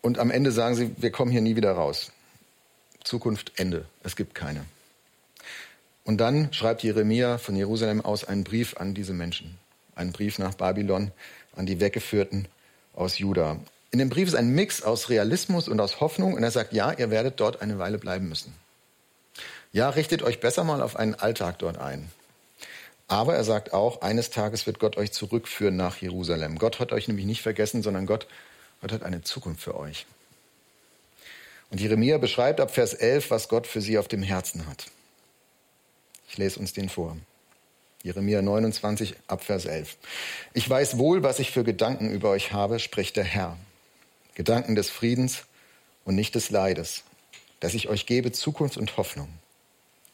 Und 0.02 0.18
am 0.18 0.30
Ende 0.30 0.52
sagen 0.52 0.74
sie, 0.74 0.90
wir 0.98 1.10
kommen 1.10 1.30
hier 1.30 1.40
nie 1.40 1.56
wieder 1.56 1.72
raus. 1.72 2.12
Zukunft, 3.04 3.52
Ende. 3.56 3.86
Es 4.02 4.16
gibt 4.16 4.34
keine. 4.34 4.66
Und 6.04 6.18
dann 6.18 6.52
schreibt 6.52 6.82
Jeremia 6.82 7.38
von 7.38 7.56
Jerusalem 7.56 8.02
aus 8.02 8.24
einen 8.24 8.44
Brief 8.44 8.76
an 8.76 8.92
diese 8.92 9.14
Menschen. 9.14 9.56
Einen 9.94 10.12
Brief 10.12 10.38
nach 10.38 10.52
Babylon, 10.52 11.10
an 11.56 11.64
die 11.64 11.80
Weggeführten 11.80 12.48
aus 12.94 13.18
Juda. 13.18 13.56
In 13.92 13.98
dem 13.98 14.10
Brief 14.10 14.28
ist 14.28 14.34
ein 14.34 14.50
Mix 14.50 14.82
aus 14.82 15.08
Realismus 15.08 15.68
und 15.68 15.80
aus 15.80 16.00
Hoffnung. 16.00 16.34
Und 16.34 16.42
er 16.42 16.50
sagt, 16.50 16.74
ja, 16.74 16.92
ihr 16.92 17.10
werdet 17.10 17.40
dort 17.40 17.62
eine 17.62 17.78
Weile 17.78 17.96
bleiben 17.96 18.28
müssen. 18.28 18.52
Ja, 19.72 19.88
richtet 19.88 20.22
euch 20.22 20.40
besser 20.40 20.64
mal 20.64 20.82
auf 20.82 20.96
einen 20.96 21.14
Alltag 21.14 21.58
dort 21.60 21.78
ein. 21.78 22.10
Aber 23.06 23.34
er 23.34 23.44
sagt 23.44 23.72
auch, 23.72 24.00
eines 24.00 24.30
Tages 24.30 24.66
wird 24.66 24.78
Gott 24.78 24.96
euch 24.96 25.12
zurückführen 25.12 25.76
nach 25.76 25.98
Jerusalem. 25.98 26.58
Gott 26.58 26.80
hat 26.80 26.92
euch 26.92 27.08
nämlich 27.08 27.26
nicht 27.26 27.42
vergessen, 27.42 27.82
sondern 27.82 28.06
Gott, 28.06 28.26
Gott 28.80 28.92
hat 28.92 29.02
eine 29.02 29.22
Zukunft 29.22 29.62
für 29.62 29.76
euch. 29.76 30.06
Und 31.70 31.80
Jeremia 31.80 32.18
beschreibt 32.18 32.60
ab 32.60 32.70
Vers 32.70 32.94
11, 32.94 33.30
was 33.30 33.48
Gott 33.48 33.66
für 33.66 33.80
sie 33.80 33.98
auf 33.98 34.08
dem 34.08 34.22
Herzen 34.22 34.66
hat. 34.66 34.86
Ich 36.28 36.38
lese 36.38 36.60
uns 36.60 36.72
den 36.72 36.88
vor. 36.88 37.16
Jeremia 38.02 38.42
29 38.42 39.14
ab 39.28 39.42
Vers 39.42 39.64
11. 39.64 39.96
Ich 40.52 40.68
weiß 40.68 40.98
wohl, 40.98 41.22
was 41.22 41.38
ich 41.38 41.50
für 41.50 41.64
Gedanken 41.64 42.10
über 42.10 42.30
euch 42.30 42.52
habe, 42.52 42.78
spricht 42.78 43.16
der 43.16 43.24
Herr. 43.24 43.56
Gedanken 44.34 44.74
des 44.74 44.90
Friedens 44.90 45.44
und 46.04 46.14
nicht 46.14 46.34
des 46.34 46.50
Leides, 46.50 47.04
dass 47.60 47.74
ich 47.74 47.88
euch 47.88 48.04
gebe 48.06 48.32
Zukunft 48.32 48.76
und 48.76 48.96
Hoffnung. 48.96 49.28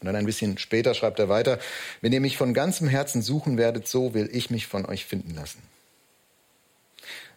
Und 0.01 0.07
dann 0.07 0.17
ein 0.17 0.25
bisschen 0.25 0.57
später 0.59 0.95
schreibt 0.95 1.19
er 1.19 1.29
weiter, 1.29 1.59
wenn 2.01 2.13
ihr 2.13 2.21
mich 2.21 2.37
von 2.37 2.55
ganzem 2.55 2.89
Herzen 2.89 3.21
suchen 3.21 3.59
werdet, 3.59 3.87
so 3.87 4.15
will 4.15 4.29
ich 4.33 4.51
mich 4.51 4.67
von 4.67 4.87
euch 4.87 5.05
finden 5.05 5.35
lassen. 5.35 5.63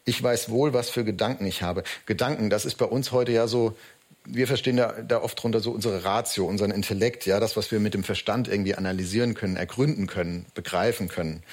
Ich 0.06 0.22
weiß 0.22 0.50
wohl, 0.50 0.74
was 0.74 0.90
für 0.90 1.04
Gedanken 1.04 1.46
ich 1.46 1.62
habe. 1.62 1.84
Gedanken, 2.06 2.50
das 2.50 2.66
ist 2.66 2.76
bei 2.76 2.86
uns 2.86 3.12
heute 3.12 3.32
ja 3.32 3.48
so, 3.48 3.76
wir 4.26 4.48
verstehen 4.48 4.78
da, 4.78 4.94
da 5.02 5.22
oft 5.22 5.42
drunter 5.42 5.60
so 5.60 5.72
unsere 5.72 6.04
Ratio, 6.04 6.46
unseren 6.46 6.72
Intellekt, 6.72 7.26
ja, 7.26 7.40
das, 7.40 7.58
was 7.58 7.72
wir 7.72 7.80
mit 7.80 7.94
dem 7.94 8.04
Verstand 8.04 8.48
irgendwie 8.48 8.76
analysieren 8.76 9.34
können, 9.34 9.58
ergründen 9.58 10.08
können, 10.08 10.46
begreifen 10.54 11.08
können. 11.08 11.44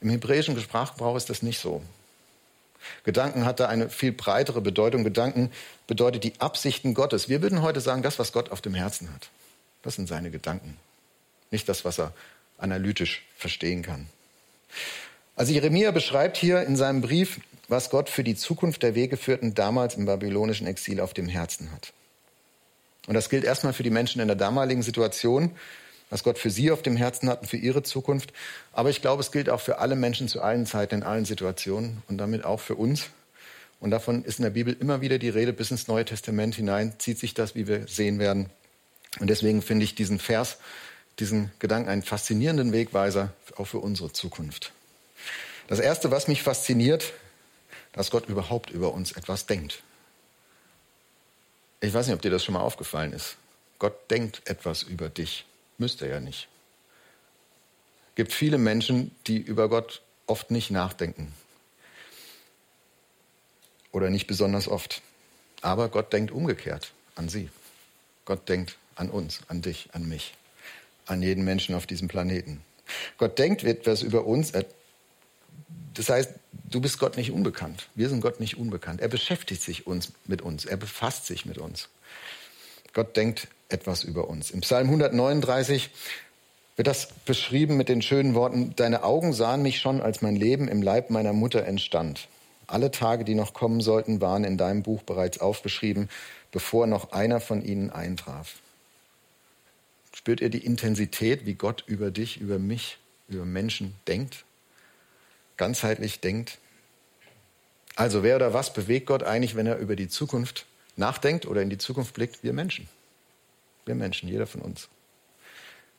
Im 0.00 0.10
hebräischen 0.10 0.58
Sprachgebrauch 0.58 1.16
ist 1.16 1.30
das 1.30 1.42
nicht 1.42 1.60
so. 1.60 1.82
Gedanken 3.04 3.44
hat 3.44 3.60
da 3.60 3.66
eine 3.66 3.90
viel 3.90 4.12
breitere 4.12 4.60
Bedeutung. 4.60 5.04
Gedanken 5.04 5.50
bedeutet 5.86 6.24
die 6.24 6.32
Absichten 6.38 6.94
Gottes. 6.94 7.28
Wir 7.28 7.42
würden 7.42 7.62
heute 7.62 7.80
sagen, 7.80 8.02
das, 8.02 8.18
was 8.18 8.32
Gott 8.32 8.50
auf 8.50 8.60
dem 8.60 8.74
Herzen 8.74 9.12
hat. 9.12 9.28
Das 9.82 9.94
sind 9.94 10.08
seine 10.08 10.30
Gedanken, 10.30 10.76
nicht 11.50 11.68
das, 11.68 11.84
was 11.84 11.98
er 11.98 12.12
analytisch 12.58 13.24
verstehen 13.36 13.82
kann. 13.82 14.06
Also 15.36 15.52
Jeremia 15.52 15.90
beschreibt 15.90 16.36
hier 16.36 16.62
in 16.62 16.76
seinem 16.76 17.00
Brief, 17.00 17.40
was 17.68 17.88
Gott 17.88 18.08
für 18.08 18.24
die 18.24 18.34
Zukunft 18.34 18.82
der 18.82 18.94
Weggeführten 18.94 19.54
damals 19.54 19.94
im 19.94 20.04
babylonischen 20.04 20.66
Exil 20.66 21.00
auf 21.00 21.14
dem 21.14 21.28
Herzen 21.28 21.72
hat. 21.72 21.92
Und 23.06 23.14
das 23.14 23.30
gilt 23.30 23.44
erstmal 23.44 23.72
für 23.72 23.82
die 23.82 23.90
Menschen 23.90 24.20
in 24.20 24.28
der 24.28 24.36
damaligen 24.36 24.82
Situation, 24.82 25.52
was 26.10 26.24
Gott 26.24 26.38
für 26.38 26.50
sie 26.50 26.70
auf 26.70 26.82
dem 26.82 26.96
Herzen 26.96 27.28
hat 27.28 27.42
und 27.42 27.46
für 27.46 27.56
ihre 27.56 27.82
Zukunft. 27.82 28.32
Aber 28.72 28.90
ich 28.90 29.00
glaube, 29.00 29.20
es 29.20 29.32
gilt 29.32 29.48
auch 29.48 29.60
für 29.60 29.78
alle 29.78 29.96
Menschen 29.96 30.28
zu 30.28 30.42
allen 30.42 30.66
Zeiten, 30.66 30.96
in 30.96 31.02
allen 31.04 31.24
Situationen 31.24 32.02
und 32.08 32.18
damit 32.18 32.44
auch 32.44 32.60
für 32.60 32.74
uns. 32.74 33.06
Und 33.78 33.92
davon 33.92 34.24
ist 34.24 34.40
in 34.40 34.42
der 34.42 34.50
Bibel 34.50 34.76
immer 34.78 35.00
wieder 35.00 35.18
die 35.18 35.30
Rede, 35.30 35.52
bis 35.52 35.70
ins 35.70 35.88
Neue 35.88 36.04
Testament 36.04 36.56
hinein 36.56 36.92
zieht 36.98 37.18
sich 37.18 37.32
das, 37.32 37.54
wie 37.54 37.66
wir 37.66 37.86
sehen 37.88 38.18
werden, 38.18 38.50
und 39.18 39.28
deswegen 39.28 39.62
finde 39.62 39.84
ich 39.84 39.94
diesen 39.94 40.18
Vers, 40.18 40.58
diesen 41.18 41.50
Gedanken 41.58 41.88
einen 41.88 42.02
faszinierenden 42.02 42.72
Wegweiser 42.72 43.32
auch 43.56 43.66
für 43.66 43.78
unsere 43.78 44.12
Zukunft. 44.12 44.72
Das 45.66 45.80
Erste, 45.80 46.10
was 46.10 46.28
mich 46.28 46.42
fasziniert, 46.42 47.12
dass 47.92 48.10
Gott 48.10 48.28
überhaupt 48.28 48.70
über 48.70 48.92
uns 48.92 49.12
etwas 49.12 49.46
denkt. 49.46 49.82
Ich 51.80 51.92
weiß 51.92 52.06
nicht, 52.06 52.14
ob 52.14 52.22
dir 52.22 52.30
das 52.30 52.44
schon 52.44 52.54
mal 52.54 52.60
aufgefallen 52.60 53.12
ist. 53.12 53.36
Gott 53.78 54.10
denkt 54.10 54.42
etwas 54.44 54.82
über 54.82 55.08
dich. 55.08 55.46
Müsste 55.78 56.06
er 56.06 56.14
ja 56.14 56.20
nicht. 56.20 56.48
Es 58.10 58.14
gibt 58.16 58.32
viele 58.32 58.58
Menschen, 58.58 59.14
die 59.26 59.38
über 59.38 59.68
Gott 59.68 60.02
oft 60.26 60.50
nicht 60.50 60.70
nachdenken. 60.70 61.32
Oder 63.92 64.10
nicht 64.10 64.26
besonders 64.26 64.68
oft. 64.68 65.00
Aber 65.62 65.88
Gott 65.88 66.12
denkt 66.12 66.30
umgekehrt 66.30 66.92
an 67.16 67.28
sie. 67.28 67.50
Gott 68.24 68.48
denkt 68.48 68.76
an 69.00 69.10
uns, 69.10 69.40
an 69.48 69.62
dich, 69.62 69.88
an 69.92 70.08
mich, 70.08 70.34
an 71.06 71.22
jeden 71.22 71.44
Menschen 71.44 71.74
auf 71.74 71.86
diesem 71.86 72.08
Planeten. 72.08 72.62
Gott 73.18 73.38
denkt 73.38 73.64
etwas 73.64 74.02
über 74.02 74.26
uns. 74.26 74.52
Das 75.94 76.08
heißt, 76.08 76.30
du 76.70 76.80
bist 76.80 76.98
Gott 76.98 77.16
nicht 77.16 77.32
unbekannt. 77.32 77.88
Wir 77.94 78.08
sind 78.08 78.20
Gott 78.20 78.40
nicht 78.40 78.58
unbekannt. 78.58 79.00
Er 79.00 79.08
beschäftigt 79.08 79.62
sich 79.62 79.86
uns 79.86 80.12
mit 80.26 80.42
uns. 80.42 80.64
Er 80.64 80.76
befasst 80.76 81.26
sich 81.26 81.46
mit 81.46 81.58
uns. 81.58 81.88
Gott 82.92 83.16
denkt 83.16 83.48
etwas 83.68 84.04
über 84.04 84.28
uns. 84.28 84.50
Im 84.50 84.60
Psalm 84.60 84.88
139 84.88 85.90
wird 86.76 86.86
das 86.86 87.08
beschrieben 87.24 87.76
mit 87.76 87.88
den 87.88 88.02
schönen 88.02 88.34
Worten, 88.34 88.74
Deine 88.76 89.04
Augen 89.04 89.32
sahen 89.32 89.62
mich 89.62 89.80
schon, 89.80 90.00
als 90.00 90.22
mein 90.22 90.36
Leben 90.36 90.68
im 90.68 90.82
Leib 90.82 91.10
meiner 91.10 91.32
Mutter 91.32 91.64
entstand. 91.64 92.28
Alle 92.66 92.90
Tage, 92.90 93.24
die 93.24 93.34
noch 93.34 93.52
kommen 93.52 93.80
sollten, 93.80 94.20
waren 94.20 94.44
in 94.44 94.56
deinem 94.56 94.82
Buch 94.82 95.02
bereits 95.02 95.40
aufgeschrieben, 95.40 96.08
bevor 96.52 96.86
noch 96.86 97.12
einer 97.12 97.40
von 97.40 97.64
ihnen 97.64 97.90
eintraf. 97.90 98.54
Spürt 100.12 100.40
ihr 100.40 100.50
die 100.50 100.64
Intensität, 100.64 101.46
wie 101.46 101.54
Gott 101.54 101.84
über 101.86 102.10
dich, 102.10 102.40
über 102.40 102.58
mich, 102.58 102.98
über 103.28 103.44
Menschen 103.44 103.94
denkt? 104.08 104.44
Ganzheitlich 105.56 106.20
denkt? 106.20 106.58
Also 107.96 108.22
wer 108.22 108.36
oder 108.36 108.54
was 108.54 108.72
bewegt 108.72 109.06
Gott 109.06 109.22
eigentlich, 109.22 109.56
wenn 109.56 109.66
er 109.66 109.78
über 109.78 109.96
die 109.96 110.08
Zukunft 110.08 110.66
nachdenkt 110.96 111.46
oder 111.46 111.62
in 111.62 111.70
die 111.70 111.78
Zukunft 111.78 112.14
blickt? 112.14 112.42
Wir 112.42 112.52
Menschen. 112.52 112.88
Wir 113.84 113.94
Menschen, 113.94 114.28
jeder 114.28 114.46
von 114.46 114.62
uns. 114.62 114.88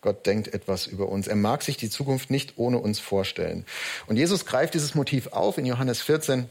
Gott 0.02 0.26
denkt 0.26 0.54
etwas 0.54 0.88
über 0.88 1.10
uns. 1.10 1.28
Er 1.28 1.36
mag 1.36 1.62
sich 1.62 1.78
die 1.78 1.90
Zukunft 1.90 2.32
nicht 2.32 2.54
ohne 2.58 2.80
uns 2.80 3.00
vorstellen. 3.00 3.66
Und 4.08 4.18
Jesus 4.18 4.46
greift 4.46 4.74
dieses 4.74 4.96
Motiv 4.96 5.28
auf 5.28 5.58
in 5.60 5.66
Johannes 5.66 6.02
14, 6.02 6.50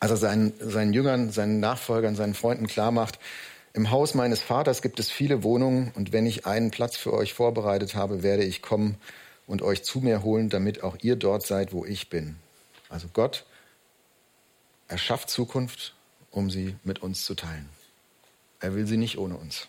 als 0.00 0.10
er 0.12 0.16
seinen, 0.16 0.52
seinen 0.60 0.92
Jüngern, 0.92 1.32
seinen 1.32 1.58
Nachfolgern, 1.60 2.14
seinen 2.14 2.34
Freunden 2.34 2.68
klarmacht, 2.68 3.18
im 3.78 3.92
Haus 3.92 4.14
meines 4.14 4.42
Vaters 4.42 4.82
gibt 4.82 4.98
es 4.98 5.08
viele 5.08 5.44
Wohnungen 5.44 5.92
und 5.94 6.12
wenn 6.12 6.26
ich 6.26 6.46
einen 6.46 6.72
Platz 6.72 6.96
für 6.96 7.12
euch 7.12 7.32
vorbereitet 7.32 7.94
habe, 7.94 8.24
werde 8.24 8.42
ich 8.42 8.60
kommen 8.60 8.96
und 9.46 9.62
euch 9.62 9.84
zu 9.84 10.00
mir 10.00 10.24
holen, 10.24 10.48
damit 10.48 10.82
auch 10.82 10.96
ihr 11.00 11.14
dort 11.14 11.46
seid, 11.46 11.72
wo 11.72 11.84
ich 11.84 12.10
bin. 12.10 12.34
Also 12.88 13.06
Gott 13.12 13.46
erschafft 14.88 15.30
Zukunft, 15.30 15.94
um 16.32 16.50
sie 16.50 16.74
mit 16.82 17.04
uns 17.04 17.24
zu 17.24 17.36
teilen. 17.36 17.68
Er 18.58 18.74
will 18.74 18.84
sie 18.84 18.96
nicht 18.96 19.16
ohne 19.16 19.36
uns. 19.36 19.68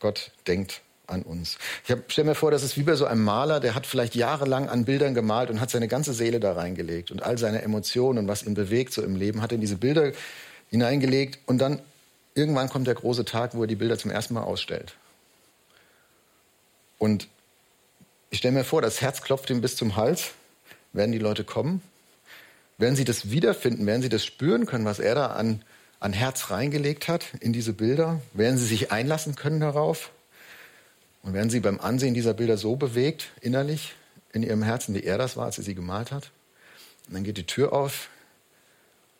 Gott 0.00 0.32
denkt 0.48 0.82
an 1.06 1.22
uns. 1.22 1.58
Ich 1.86 1.94
stelle 2.08 2.30
mir 2.30 2.34
vor, 2.34 2.50
das 2.50 2.64
ist 2.64 2.76
wie 2.76 2.82
bei 2.82 2.96
so 2.96 3.04
einem 3.06 3.22
Maler, 3.22 3.60
der 3.60 3.76
hat 3.76 3.86
vielleicht 3.86 4.16
jahrelang 4.16 4.68
an 4.68 4.84
Bildern 4.84 5.14
gemalt 5.14 5.50
und 5.50 5.60
hat 5.60 5.70
seine 5.70 5.86
ganze 5.86 6.12
Seele 6.12 6.40
da 6.40 6.54
reingelegt 6.54 7.12
und 7.12 7.22
all 7.22 7.38
seine 7.38 7.62
Emotionen 7.62 8.18
und 8.18 8.26
was 8.26 8.42
ihn 8.42 8.54
bewegt 8.54 8.92
so 8.92 9.04
im 9.04 9.14
Leben, 9.14 9.40
hat 9.40 9.52
in 9.52 9.60
diese 9.60 9.76
Bilder 9.76 10.10
hineingelegt 10.68 11.38
und 11.46 11.58
dann 11.58 11.80
irgendwann 12.36 12.68
kommt 12.68 12.86
der 12.86 12.94
große 12.94 13.24
Tag, 13.24 13.54
wo 13.54 13.62
er 13.62 13.66
die 13.66 13.76
Bilder 13.76 13.98
zum 13.98 14.10
ersten 14.10 14.34
Mal 14.34 14.42
ausstellt. 14.42 14.94
Und 16.98 17.28
ich 18.30 18.38
stelle 18.38 18.54
mir 18.54 18.64
vor, 18.64 18.82
das 18.82 19.00
Herz 19.00 19.22
klopft 19.22 19.50
ihm 19.50 19.60
bis 19.60 19.76
zum 19.76 19.96
Hals. 19.96 20.32
Werden 20.92 21.12
die 21.12 21.18
Leute 21.18 21.44
kommen? 21.44 21.82
Werden 22.78 22.96
sie 22.96 23.04
das 23.04 23.30
wiederfinden? 23.30 23.86
Werden 23.86 24.02
sie 24.02 24.08
das 24.08 24.24
spüren 24.24 24.66
können, 24.66 24.84
was 24.84 24.98
er 24.98 25.14
da 25.14 25.26
an, 25.28 25.62
an 25.98 26.12
Herz 26.12 26.50
reingelegt 26.50 27.08
hat 27.08 27.26
in 27.40 27.52
diese 27.52 27.72
Bilder? 27.72 28.20
Werden 28.34 28.58
sie 28.58 28.66
sich 28.66 28.92
einlassen 28.92 29.34
können 29.34 29.60
darauf? 29.60 30.10
Und 31.22 31.32
werden 31.32 31.50
sie 31.50 31.60
beim 31.60 31.80
Ansehen 31.80 32.14
dieser 32.14 32.34
Bilder 32.34 32.56
so 32.56 32.76
bewegt, 32.76 33.30
innerlich, 33.40 33.94
in 34.32 34.42
ihrem 34.42 34.62
Herzen, 34.62 34.94
wie 34.94 35.02
er 35.02 35.18
das 35.18 35.36
war, 35.36 35.46
als 35.46 35.58
er 35.58 35.64
sie 35.64 35.74
gemalt 35.74 36.12
hat? 36.12 36.30
Und 37.08 37.14
dann 37.14 37.24
geht 37.24 37.38
die 37.38 37.46
Tür 37.46 37.72
auf 37.72 38.08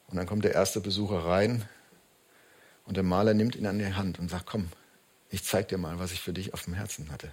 und 0.08 0.16
dann 0.16 0.26
kommt 0.26 0.44
der 0.44 0.54
erste 0.54 0.80
Besucher 0.80 1.24
rein 1.24 1.66
und 2.86 2.96
der 2.96 3.04
Maler 3.04 3.34
nimmt 3.34 3.56
ihn 3.56 3.66
an 3.66 3.78
die 3.78 3.92
Hand 3.92 4.18
und 4.18 4.30
sagt, 4.30 4.46
komm, 4.46 4.68
ich 5.30 5.44
zeig 5.44 5.68
dir 5.68 5.78
mal, 5.78 5.98
was 5.98 6.12
ich 6.12 6.20
für 6.20 6.32
dich 6.32 6.54
auf 6.54 6.64
dem 6.64 6.74
Herzen 6.74 7.10
hatte. 7.10 7.32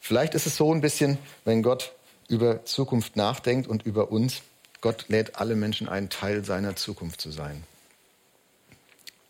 Vielleicht 0.00 0.34
ist 0.34 0.46
es 0.46 0.56
so 0.56 0.74
ein 0.74 0.80
bisschen, 0.80 1.18
wenn 1.44 1.62
Gott 1.62 1.92
über 2.28 2.64
Zukunft 2.64 3.16
nachdenkt 3.16 3.68
und 3.68 3.84
über 3.84 4.10
uns. 4.10 4.42
Gott 4.80 5.06
lädt 5.08 5.36
alle 5.36 5.56
Menschen 5.56 5.88
ein, 5.88 6.08
Teil 6.08 6.44
seiner 6.44 6.74
Zukunft 6.74 7.20
zu 7.20 7.30
sein. 7.30 7.64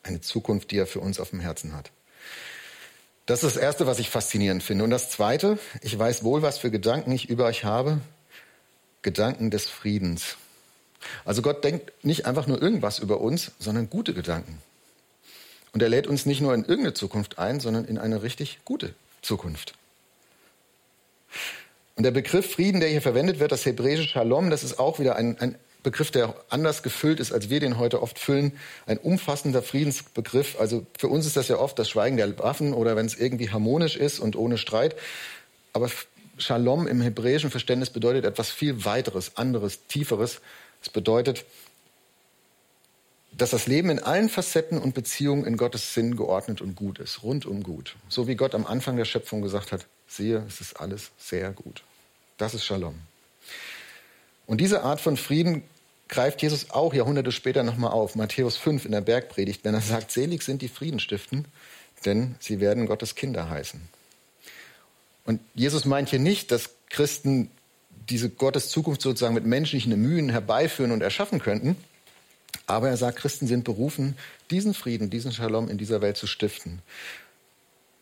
Eine 0.03 0.21
Zukunft, 0.21 0.71
die 0.71 0.79
er 0.79 0.87
für 0.87 1.01
uns 1.01 1.21
auf 1.21 1.31
dem 1.31 1.41
Herzen 1.41 1.75
hat. 1.75 1.91
Das 3.27 3.43
ist 3.43 3.57
das 3.57 3.63
Erste, 3.63 3.87
was 3.87 3.99
ich 3.99 4.11
faszinierend 4.11 4.63
finde. 4.63 4.85
Und 4.85 4.91
das 4.91 5.11
Zweite, 5.11 5.59
ich 5.83 5.99
weiß 5.99 6.25
wohl, 6.25 6.43
was 6.43 6.59
für 6.59 6.71
Gedanken 6.71 7.13
ich 7.13 7.29
über 7.29 7.47
euch 7.47 7.65
habe. 7.65 8.01
Gedanken 9.03 9.51
des 9.51 9.69
Friedens. 9.69 10.37
Also 11.25 11.43
Gott 11.43 11.65
denkt 11.65 11.93
nicht 12.05 12.27
einfach 12.27 12.47
nur 12.47 12.61
irgendwas 12.61 12.99
über 12.99 13.21
uns, 13.21 13.53
sondern 13.59 13.89
gute 13.91 14.15
Gedanken. 14.15 14.61
Und 15.73 15.83
er 15.83 15.89
lädt 15.89 16.07
uns 16.07 16.27
nicht 16.27 16.41
nur 16.41 16.55
in 16.55 16.63
irgendeine 16.63 16.95
Zukunft 16.95 17.39
ein, 17.39 17.61
sondern 17.61 17.85
in 17.85 17.99
eine 17.99 18.23
richtig 18.23 18.59
gute 18.65 18.95
Zukunft. 19.23 19.75
Und 21.97 22.05
der 22.05 22.11
Begriff 22.11 22.53
Frieden, 22.53 22.81
der 22.81 22.89
hier 22.89 23.03
verwendet 23.03 23.41
wird, 23.41 23.53
das 23.53 23.67
hebräische 23.67 24.05
Shalom, 24.05 24.51
das 24.51 24.65
ist 24.65 24.79
auch 24.79 24.99
wieder 24.99 25.17
ein, 25.17 25.39
ein 25.39 25.55
Begriff, 25.83 26.11
der 26.11 26.35
anders 26.49 26.83
gefüllt 26.83 27.21
ist, 27.21 27.33
als 27.33 27.51
wir 27.51 27.61
den 27.61 27.79
heute 27.79 28.03
oft 28.03 28.19
füllen. 28.19 28.53
Ein 28.87 28.99
umfassender 28.99 29.63
Friedensbegriff. 29.63 30.59
Also 30.59 30.87
für 30.99 31.09
uns 31.09 31.27
ist 31.27 31.37
das 31.37 31.49
ja 31.49 31.59
oft 31.59 31.79
das 31.79 31.89
Schweigen 31.89 32.17
der 32.17 32.39
Waffen 32.39 32.75
oder 32.75 32.97
wenn 32.97 33.07
es 33.07 33.17
irgendwie 33.17 33.51
harmonisch 33.51 33.97
ist 33.97 34.19
und 34.19 34.37
ohne 34.37 34.59
Streit. 34.59 34.97
Aber 35.73 35.91
Shalom 36.39 36.87
im 36.87 37.03
hebräischen 37.03 37.51
Verständnis 37.51 37.91
bedeutet 37.91 38.25
etwas 38.25 38.51
viel 38.51 38.85
weiteres, 38.85 39.37
anderes, 39.37 39.87
tieferes. 39.89 40.41
Es 40.83 40.89
bedeutet 40.89 41.45
dass 43.41 43.51
das 43.51 43.67
Leben 43.67 43.89
in 43.89 43.99
allen 44.01 44.29
Facetten 44.29 44.79
und 44.79 44.95
Beziehungen 44.95 45.47
in 45.47 45.57
Gottes 45.57 45.95
Sinn 45.95 46.15
geordnet 46.15 46.61
und 46.61 46.77
gut 46.77 46.99
ist, 46.99 47.23
rundum 47.23 47.63
gut. 47.63 47.97
So 48.11 48.29
wie 48.29 48.35
Gott 48.35 48.55
am 48.55 48.67
Anfang 48.67 48.97
der 48.97 49.07
Schöpfung 49.07 49.41
gesagt 49.41 49.73
hat, 49.73 49.87
siehe, 50.07 50.45
es 50.47 50.61
ist 50.61 50.79
alles 50.79 51.11
sehr 51.19 51.51
gut. 51.53 51.83
Das 52.37 52.53
ist 52.53 52.65
Shalom. 52.65 52.97
Und 54.47 54.61
diese 54.61 54.83
Art 54.83 55.01
von 55.01 55.17
Frieden 55.17 55.63
greift 56.09 56.43
Jesus 56.43 56.71
auch 56.71 56.93
Jahrhunderte 56.93 57.33
später 57.33 57.63
nochmal 57.63 57.93
auf, 57.93 58.15
Matthäus 58.15 58.59
5 58.59 58.85
in 58.85 58.93
der 58.93 59.01
Bergpredigt, 59.01 59.65
wenn 59.65 59.75
er 59.75 59.81
sagt, 59.81 60.11
selig 60.11 60.43
sind 60.43 60.61
die 60.61 60.69
Friedenstiften, 60.69 61.47
denn 62.05 62.35
sie 62.41 62.61
werden 62.61 62.87
Gottes 62.87 63.15
Kinder 63.15 63.49
heißen. 63.49 63.81
Und 65.25 65.41
Jesus 65.55 65.87
meint 65.87 66.11
hier 66.11 66.19
nicht, 66.19 66.51
dass 66.51 66.71
Christen 66.91 67.51
diese 68.11 68.29
Gottes 68.29 68.69
Zukunft 68.69 69.01
sozusagen 69.01 69.35
mit 69.35 69.47
menschlichen 69.47 69.99
Mühen 69.99 70.29
herbeiführen 70.29 70.91
und 70.91 71.01
erschaffen 71.01 71.39
könnten, 71.39 71.77
aber 72.67 72.89
er 72.89 72.97
sagt, 72.97 73.19
Christen 73.19 73.47
sind 73.47 73.65
berufen, 73.65 74.17
diesen 74.51 74.75
Frieden, 74.75 75.11
diesen 75.11 75.33
Shalom 75.33 75.69
in 75.69 75.79
dieser 75.79 76.01
Welt 76.01 76.17
zu 76.17 76.27
stiften. 76.27 76.81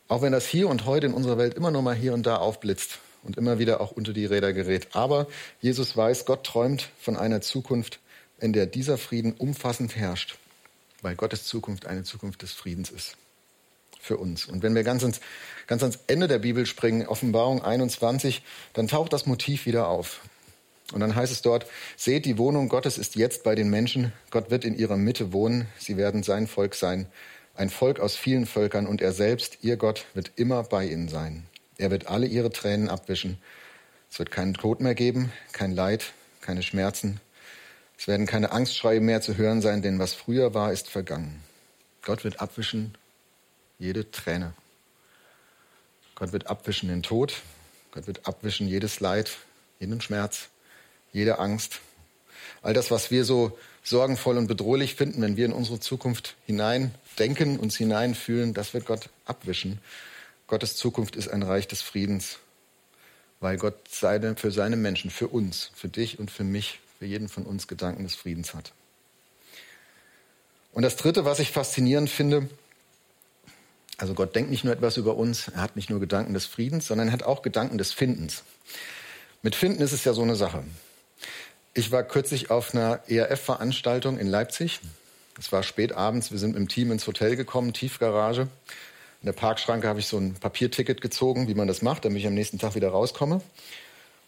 Auch 0.09 0.23
wenn 0.23 0.33
das 0.33 0.47
hier 0.47 0.69
und 0.69 0.87
heute 0.87 1.07
in 1.07 1.15
unserer 1.15 1.39
Welt 1.39 1.55
immer 1.55 1.71
nur 1.71 1.83
mal 1.83 1.95
hier 1.95 2.15
und 2.15 2.27
da 2.27 2.37
aufblitzt 2.37 2.99
und 3.23 3.37
immer 3.37 3.59
wieder 3.59 3.81
auch 3.81 3.93
unter 3.93 4.13
die 4.13 4.25
Räder 4.25 4.53
gerät. 4.53 4.89
Aber 4.93 5.27
Jesus 5.61 5.97
weiß, 5.97 6.25
Gott 6.25 6.45
träumt 6.45 6.89
von 7.01 7.17
einer 7.17 7.41
Zukunft, 7.41 8.01
in 8.41 8.53
der 8.53 8.67
dieser 8.67 8.99
Frieden 8.99 9.33
umfassend 9.33 9.97
herrscht, 9.97 10.39
weil 11.03 11.17
Gottes 11.17 11.45
Zukunft 11.45 11.87
eine 11.87 12.05
Zukunft 12.05 12.43
des 12.43 12.53
Friedens 12.53 12.91
ist 12.91 13.17
für 14.01 14.17
uns. 14.17 14.47
Und 14.47 14.63
wenn 14.63 14.75
wir 14.75 14.85
ganz 14.85 15.03
ans, 15.03 15.21
ganz 15.67 15.83
ans 15.83 15.99
Ende 16.07 16.29
der 16.29 16.39
Bibel 16.39 16.67
springen, 16.67 17.07
Offenbarung 17.07 17.63
21, 17.63 18.43
dann 18.73 18.89
taucht 18.89 19.13
das 19.13 19.27
Motiv 19.27 19.67
wieder 19.67 19.89
auf. 19.89 20.21
Und 20.93 21.01
dann 21.01 21.15
heißt 21.15 21.33
es 21.33 21.43
dort, 21.43 21.67
seht, 21.97 22.25
die 22.25 22.39
Wohnung 22.39 22.69
Gottes 22.69 22.97
ist 22.97 23.15
jetzt 23.15 23.43
bei 23.43 23.55
den 23.55 23.69
Menschen. 23.69 24.13
Gott 24.31 24.51
wird 24.51 24.65
in 24.65 24.77
ihrer 24.77 24.97
Mitte 24.97 25.33
wohnen. 25.33 25.67
Sie 25.79 25.97
werden 25.97 26.23
sein 26.23 26.47
Volk 26.47 26.75
sein. 26.75 27.07
Ein 27.55 27.69
Volk 27.69 28.01
aus 28.01 28.17
vielen 28.17 28.47
Völkern 28.47 28.87
und 28.87 29.03
er 29.03 29.13
selbst, 29.13 29.59
ihr 29.63 29.77
Gott, 29.77 30.07
wird 30.15 30.33
immer 30.37 30.63
bei 30.63 30.87
ihnen 30.87 31.09
sein. 31.09 31.45
Er 31.77 31.91
wird 31.91 32.07
alle 32.07 32.27
ihre 32.27 32.51
Tränen 32.51 32.89
abwischen. 32.89 33.39
Es 34.11 34.19
wird 34.19 34.31
keinen 34.31 34.55
Tod 34.55 34.81
mehr 34.81 34.95
geben, 34.95 35.31
kein 35.53 35.73
Leid, 35.73 36.13
keine 36.41 36.63
Schmerzen. 36.63 37.21
Es 37.99 38.09
werden 38.09 38.27
keine 38.27 38.53
Angstschreie 38.53 39.01
mehr 39.01 39.21
zu 39.21 39.37
hören 39.37 39.61
sein, 39.61 39.83
denn 39.83 39.99
was 39.99 40.15
früher 40.15 40.55
war, 40.55 40.73
ist 40.73 40.89
vergangen. 40.89 41.43
Gott 42.01 42.25
wird 42.25 42.41
abwischen 42.41 42.97
jede 43.79 44.11
Träne. 44.11 44.55
Gott 46.15 46.33
wird 46.33 46.47
abwischen 46.47 46.89
den 46.89 47.03
Tod. 47.03 47.35
Gott 47.91 48.07
wird 48.07 48.27
abwischen 48.27 48.69
jedes 48.69 49.01
Leid, 49.01 49.37
jeden 49.81 50.01
Schmerz 50.01 50.49
jede 51.13 51.39
Angst, 51.39 51.81
all 52.63 52.75
das, 52.75 52.91
was 52.91 53.11
wir 53.11 53.25
so 53.25 53.59
sorgenvoll 53.83 54.37
und 54.37 54.47
bedrohlich 54.47 54.95
finden, 54.95 55.23
wenn 55.23 55.37
wir 55.37 55.47
in 55.47 55.53
unsere 55.53 55.81
Zukunft 55.81 56.37
hineindenken, 56.47 57.59
uns 57.59 57.77
hineinfühlen, 57.77 58.55
das 58.55 58.75
wird 58.75 58.87
Gott 58.87 59.09
abwischen. 59.25 59.81
Gottes 60.47 60.77
Zukunft 60.77 61.17
ist 61.17 61.29
ein 61.29 61.43
Reich 61.43 61.69
des 61.69 61.83
Friedens 61.83 62.39
weil 63.41 63.57
Gott 63.57 63.75
seine, 63.89 64.37
für 64.37 64.51
seine 64.51 64.77
Menschen, 64.77 65.11
für 65.11 65.29
uns, 65.29 65.71
für 65.75 65.89
dich 65.89 66.19
und 66.19 66.31
für 66.31 66.45
mich, 66.45 66.81
für 66.99 67.07
jeden 67.07 67.29
von 67.29 67.45
uns 67.45 67.69
Gedanken 67.69 68.03
des 68.03 68.15
Friedens 68.15 68.55
hat. 68.55 68.73
Und 70.73 70.83
das 70.83 70.97
Dritte, 70.97 71.25
was 71.25 71.39
ich 71.39 71.51
faszinierend 71.51 72.11
finde, 72.11 72.49
also 73.97 74.15
Gott 74.15 74.35
denkt 74.35 74.51
nicht 74.51 74.65
nur 74.65 74.73
etwas 74.73 74.97
über 74.97 75.17
uns, 75.17 75.49
er 75.49 75.61
hat 75.61 75.77
nicht 75.77 75.91
nur 75.91 76.01
Gedanken 76.01 76.35
des 76.35 76.47
Friedens, 76.47 76.87
sondern 76.87 77.09
er 77.09 77.13
hat 77.13 77.23
auch 77.23 77.43
Gedanken 77.43 77.79
des 77.79 77.93
Findens. 77.93 78.43
Mit 79.43 79.55
Finden 79.55 79.83
ist 79.83 79.93
es 79.93 80.05
ja 80.05 80.13
so 80.13 80.23
eine 80.23 80.37
Sache. 80.37 80.65
Ich 81.79 81.93
war 81.93 82.03
kürzlich 82.03 82.51
auf 82.51 82.75
einer 82.75 83.03
ERF-Veranstaltung 83.07 84.19
in 84.19 84.27
Leipzig. 84.27 84.81
Es 85.39 85.53
war 85.53 85.63
spät 85.63 85.93
abends, 85.93 86.33
wir 86.33 86.39
sind 86.41 86.55
mit 86.55 86.59
dem 86.59 86.67
Team 86.67 86.91
ins 86.91 87.07
Hotel 87.07 87.37
gekommen, 87.37 87.73
Tiefgarage. 87.73 88.49
In 89.23 89.27
der 89.27 89.33
Parkschranke 89.33 89.87
habe 89.87 90.01
ich 90.01 90.09
so 90.09 90.19
ein 90.19 90.35
Papierticket 90.35 91.01
gezogen, 91.01 91.47
wie 91.47 91.55
man 91.55 91.69
das 91.69 91.81
macht, 91.81 92.05
damit 92.05 92.19
ich 92.19 92.27
am 92.27 92.35
nächsten 92.35 92.59
Tag 92.59 92.75
wieder 92.75 92.89
rauskomme. 92.89 93.43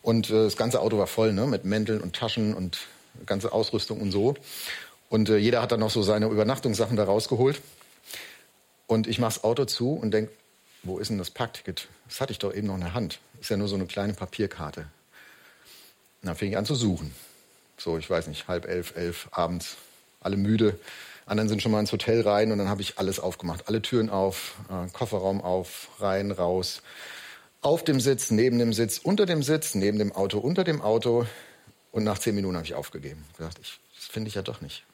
Und 0.00 0.30
äh, 0.30 0.45
das 0.45 0.57
ganze 0.57 0.80
Auto 0.80 0.97
war 0.97 1.09
voll, 1.09 1.33
ne, 1.33 1.45
mit 1.49 1.64
Mänteln 1.64 2.00
und 2.00 2.14
Taschen 2.14 2.54
und 2.54 2.87
ganze 3.26 3.50
Ausrüstung 3.50 4.00
und 4.00 4.12
so. 4.12 4.37
Und 5.09 5.28
äh, 5.28 5.37
jeder 5.38 5.61
hat 5.61 5.73
dann 5.73 5.80
noch 5.80 5.90
so 5.90 6.04
seine 6.04 6.26
Übernachtungssachen 6.26 6.97
da 6.97 7.02
rausgeholt. 7.02 7.61
Und 8.87 9.09
ich 9.09 9.19
mache 9.19 9.35
das 9.35 9.42
Auto 9.42 9.64
zu 9.64 9.95
und 9.95 10.12
denke, 10.12 10.30
wo 10.85 11.00
ist 11.00 11.11
denn 11.11 11.19
das 11.19 11.30
Parkticket? 11.33 11.88
Das 12.07 12.21
hatte 12.21 12.30
ich 12.30 12.38
doch 12.38 12.54
eben 12.54 12.69
noch 12.69 12.76
in 12.76 12.83
der 12.83 12.95
Hand. 12.95 13.19
Ist 13.40 13.50
ja 13.50 13.57
nur 13.57 13.66
so 13.66 13.75
eine 13.75 13.87
kleine 13.87 14.12
Papierkarte. 14.12 14.83
Und 16.23 16.28
dann 16.28 16.37
fing 16.37 16.52
ich 16.52 16.57
an 16.57 16.64
zu 16.64 16.76
suchen. 16.76 17.12
So, 17.81 17.97
ich 17.97 18.11
weiß 18.11 18.27
nicht, 18.27 18.47
halb 18.47 18.69
elf, 18.69 18.95
elf 18.95 19.29
abends, 19.31 19.79
alle 20.21 20.37
müde. 20.37 20.79
Anderen 21.25 21.49
sind 21.49 21.63
schon 21.63 21.73
mal 21.73 21.81
ins 21.81 21.93
Hotel 21.93 22.21
rein 22.21 22.53
und 22.53 22.59
dann 22.59 22.69
habe 22.69 22.83
ich 22.83 22.99
alles 22.99 23.19
aufgemacht. 23.19 23.69
Alle 23.69 23.81
Türen 23.81 24.11
auf, 24.11 24.57
äh, 24.69 24.91
Kofferraum 24.93 25.41
auf, 25.41 25.89
rein, 25.99 26.31
raus. 26.31 26.83
Auf 27.63 27.83
dem 27.83 27.99
Sitz, 27.99 28.31
neben 28.31 28.59
dem 28.59 28.75
Sitz, 28.75 28.99
unter 28.99 29.25
dem 29.25 29.43
Sitz, 29.43 29.75
neben 29.75 29.99
dem 29.99 30.13
Auto, 30.13 30.39
unter 30.39 30.63
dem 30.63 30.83
Auto. 30.83 31.25
Und 31.91 32.05
nach 32.05 32.19
zehn 32.19 32.35
Minuten 32.35 32.57
habe 32.57 32.67
ich 32.67 32.75
aufgegeben. 32.75 33.25
Gesagt, 33.35 33.59
ich, 33.63 33.81
das 33.97 34.05
finde 34.05 34.29
ich 34.29 34.35
ja 34.35 34.43
doch 34.43 34.61
nicht. 34.61 34.85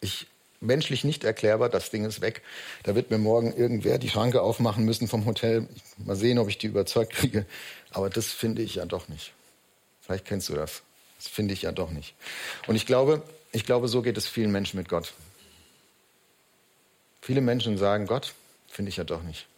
Ich 0.00 0.28
menschlich 0.60 1.02
nicht 1.02 1.24
erklärbar, 1.24 1.70
das 1.70 1.90
Ding 1.90 2.04
ist 2.04 2.20
weg. 2.20 2.42
Da 2.84 2.94
wird 2.94 3.10
mir 3.10 3.18
morgen 3.18 3.52
irgendwer 3.52 3.98
die 3.98 4.10
Schranke 4.10 4.42
aufmachen 4.42 4.84
müssen 4.84 5.08
vom 5.08 5.26
Hotel. 5.26 5.66
Mal 5.98 6.14
sehen, 6.14 6.38
ob 6.38 6.48
ich 6.48 6.58
die 6.58 6.68
überzeugt 6.68 7.14
kriege. 7.14 7.46
Aber 7.90 8.10
das 8.10 8.26
finde 8.26 8.62
ich 8.62 8.76
ja 8.76 8.84
doch 8.84 9.08
nicht. 9.08 9.32
Vielleicht 10.02 10.24
kennst 10.24 10.48
du 10.50 10.54
das. 10.54 10.82
Das 11.26 11.34
finde 11.34 11.54
ich 11.54 11.62
ja 11.62 11.72
doch 11.72 11.90
nicht. 11.90 12.14
Und 12.68 12.76
ich 12.76 12.86
glaube, 12.86 13.20
ich 13.50 13.66
glaube, 13.66 13.88
so 13.88 14.00
geht 14.00 14.16
es 14.16 14.28
vielen 14.28 14.52
Menschen 14.52 14.78
mit 14.78 14.88
Gott. 14.88 15.12
Viele 17.20 17.40
Menschen 17.40 17.78
sagen, 17.78 18.06
Gott 18.06 18.32
finde 18.68 18.90
ich 18.90 18.96
ja 18.96 19.02
doch 19.02 19.24
nicht. 19.24 19.48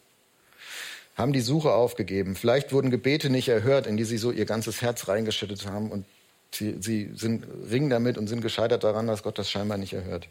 Haben 1.15 1.31
die 1.31 1.41
Suche 1.41 1.71
aufgegeben. 1.71 2.35
Vielleicht 2.35 2.73
wurden 2.73 2.89
Gebete 2.89 3.29
nicht 3.29 3.49
erhört, 3.49 3.85
in 3.85 3.97
die 3.97 4.03
sie 4.03 4.17
so 4.17 4.31
ihr 4.31 4.45
ganzes 4.45 4.81
Herz 4.81 5.07
reingeschüttet 5.07 5.67
haben 5.67 5.91
und 5.91 6.05
sie, 6.51 6.77
sie 6.79 7.11
sind 7.13 7.45
ringen 7.69 7.91
damit 7.91 8.17
und 8.17 8.25
sind 8.25 8.41
gescheitert 8.41 8.83
daran, 8.83 9.05
dass 9.05 9.21
Gott 9.21 9.37
das 9.37 9.51
scheinbar 9.51 9.77
nicht 9.77 9.93
erhört. 9.93 10.27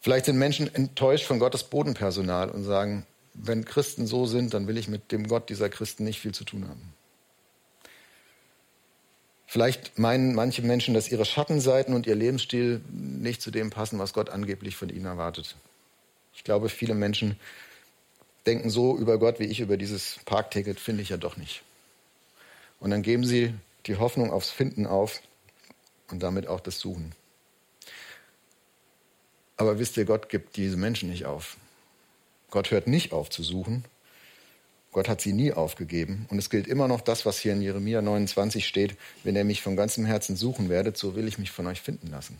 Vielleicht 0.00 0.24
sind 0.24 0.38
Menschen 0.38 0.74
enttäuscht 0.74 1.26
von 1.26 1.38
Gottes 1.38 1.62
Bodenpersonal 1.62 2.50
und 2.50 2.64
sagen, 2.64 3.06
wenn 3.32 3.64
Christen 3.64 4.08
so 4.08 4.26
sind, 4.26 4.54
dann 4.54 4.66
will 4.66 4.76
ich 4.76 4.88
mit 4.88 5.12
dem 5.12 5.28
Gott 5.28 5.50
dieser 5.50 5.68
Christen 5.68 6.02
nicht 6.02 6.18
viel 6.18 6.34
zu 6.34 6.42
tun 6.42 6.66
haben. 6.68 6.95
Vielleicht 9.46 9.98
meinen 9.98 10.34
manche 10.34 10.62
Menschen, 10.62 10.92
dass 10.92 11.10
ihre 11.10 11.24
Schattenseiten 11.24 11.94
und 11.94 12.06
ihr 12.06 12.16
Lebensstil 12.16 12.80
nicht 12.90 13.40
zu 13.40 13.50
dem 13.50 13.70
passen, 13.70 13.98
was 13.98 14.12
Gott 14.12 14.28
angeblich 14.28 14.76
von 14.76 14.88
ihnen 14.88 15.06
erwartet. 15.06 15.56
Ich 16.34 16.42
glaube, 16.42 16.68
viele 16.68 16.94
Menschen 16.94 17.38
denken 18.44 18.70
so 18.70 18.96
über 18.96 19.18
Gott, 19.18 19.38
wie 19.38 19.44
ich 19.44 19.60
über 19.60 19.76
dieses 19.76 20.18
Parkticket, 20.24 20.80
finde 20.80 21.02
ich 21.02 21.10
ja 21.10 21.16
doch 21.16 21.36
nicht. 21.36 21.62
Und 22.80 22.90
dann 22.90 23.02
geben 23.02 23.24
sie 23.24 23.54
die 23.86 23.96
Hoffnung 23.96 24.32
aufs 24.32 24.50
Finden 24.50 24.86
auf 24.86 25.22
und 26.10 26.22
damit 26.22 26.46
auch 26.46 26.60
das 26.60 26.78
Suchen. 26.78 27.12
Aber 29.56 29.78
wisst 29.78 29.96
ihr, 29.96 30.04
Gott 30.04 30.28
gibt 30.28 30.56
diese 30.56 30.76
Menschen 30.76 31.08
nicht 31.08 31.24
auf. 31.24 31.56
Gott 32.50 32.70
hört 32.70 32.86
nicht 32.86 33.12
auf 33.12 33.30
zu 33.30 33.42
suchen. 33.42 33.84
Gott 34.96 35.10
hat 35.10 35.20
sie 35.20 35.34
nie 35.34 35.52
aufgegeben. 35.52 36.24
Und 36.30 36.38
es 36.38 36.48
gilt 36.48 36.66
immer 36.66 36.88
noch 36.88 37.02
das, 37.02 37.26
was 37.26 37.38
hier 37.38 37.52
in 37.52 37.60
Jeremia 37.60 38.00
29 38.00 38.66
steht. 38.66 38.96
Wenn 39.24 39.36
ihr 39.36 39.44
mich 39.44 39.60
von 39.60 39.76
ganzem 39.76 40.06
Herzen 40.06 40.36
suchen 40.36 40.70
werdet, 40.70 40.96
so 40.96 41.14
will 41.14 41.28
ich 41.28 41.36
mich 41.36 41.50
von 41.50 41.66
euch 41.66 41.82
finden 41.82 42.06
lassen. 42.10 42.38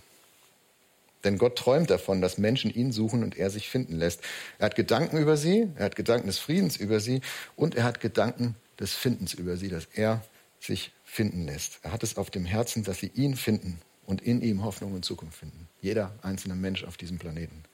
Denn 1.23 1.37
Gott 1.37 1.59
träumt 1.59 1.91
davon, 1.91 2.23
dass 2.23 2.39
Menschen 2.39 2.71
ihn 2.71 2.93
suchen 2.93 3.25
und 3.25 3.37
er 3.37 3.51
sich 3.51 3.69
finden 3.69 3.99
lässt. 3.99 4.23
Er 4.59 4.65
hat 4.65 4.75
Gedanken 4.75 5.19
über 5.19 5.37
sie, 5.37 5.69
er 5.75 5.85
hat 5.85 5.97
Gedanken 5.97 6.29
des 6.29 6.39
Friedens 6.39 6.79
über 6.79 6.99
sie 6.99 7.21
und 7.57 7.75
er 7.75 7.85
hat 7.85 8.01
Gedanken 8.01 8.55
des 8.81 8.95
Findens 8.95 9.35
über 9.35 9.59
sie, 9.59 9.69
dass 9.69 9.85
er 9.93 10.25
sich 10.59 10.93
finden 11.05 11.45
lässt. 11.45 11.81
Er 11.83 11.93
hat 11.93 12.03
es 12.03 12.17
auf 12.17 12.31
dem 12.31 12.47
Herzen, 12.47 12.85
dass 12.85 13.01
sie 13.01 13.11
ihn 13.15 13.37
finden 13.37 13.83
und 14.07 14.23
in 14.23 14.41
ihm 14.41 14.65
Hoffnung 14.65 14.95
und 14.95 15.05
Zukunft 15.05 15.41
finden. 15.41 15.69
Jeder 15.83 16.11
einzelne 16.23 16.55
Mensch 16.55 16.85
auf 16.85 16.97
diesem 16.97 17.19
Planeten. 17.19 17.65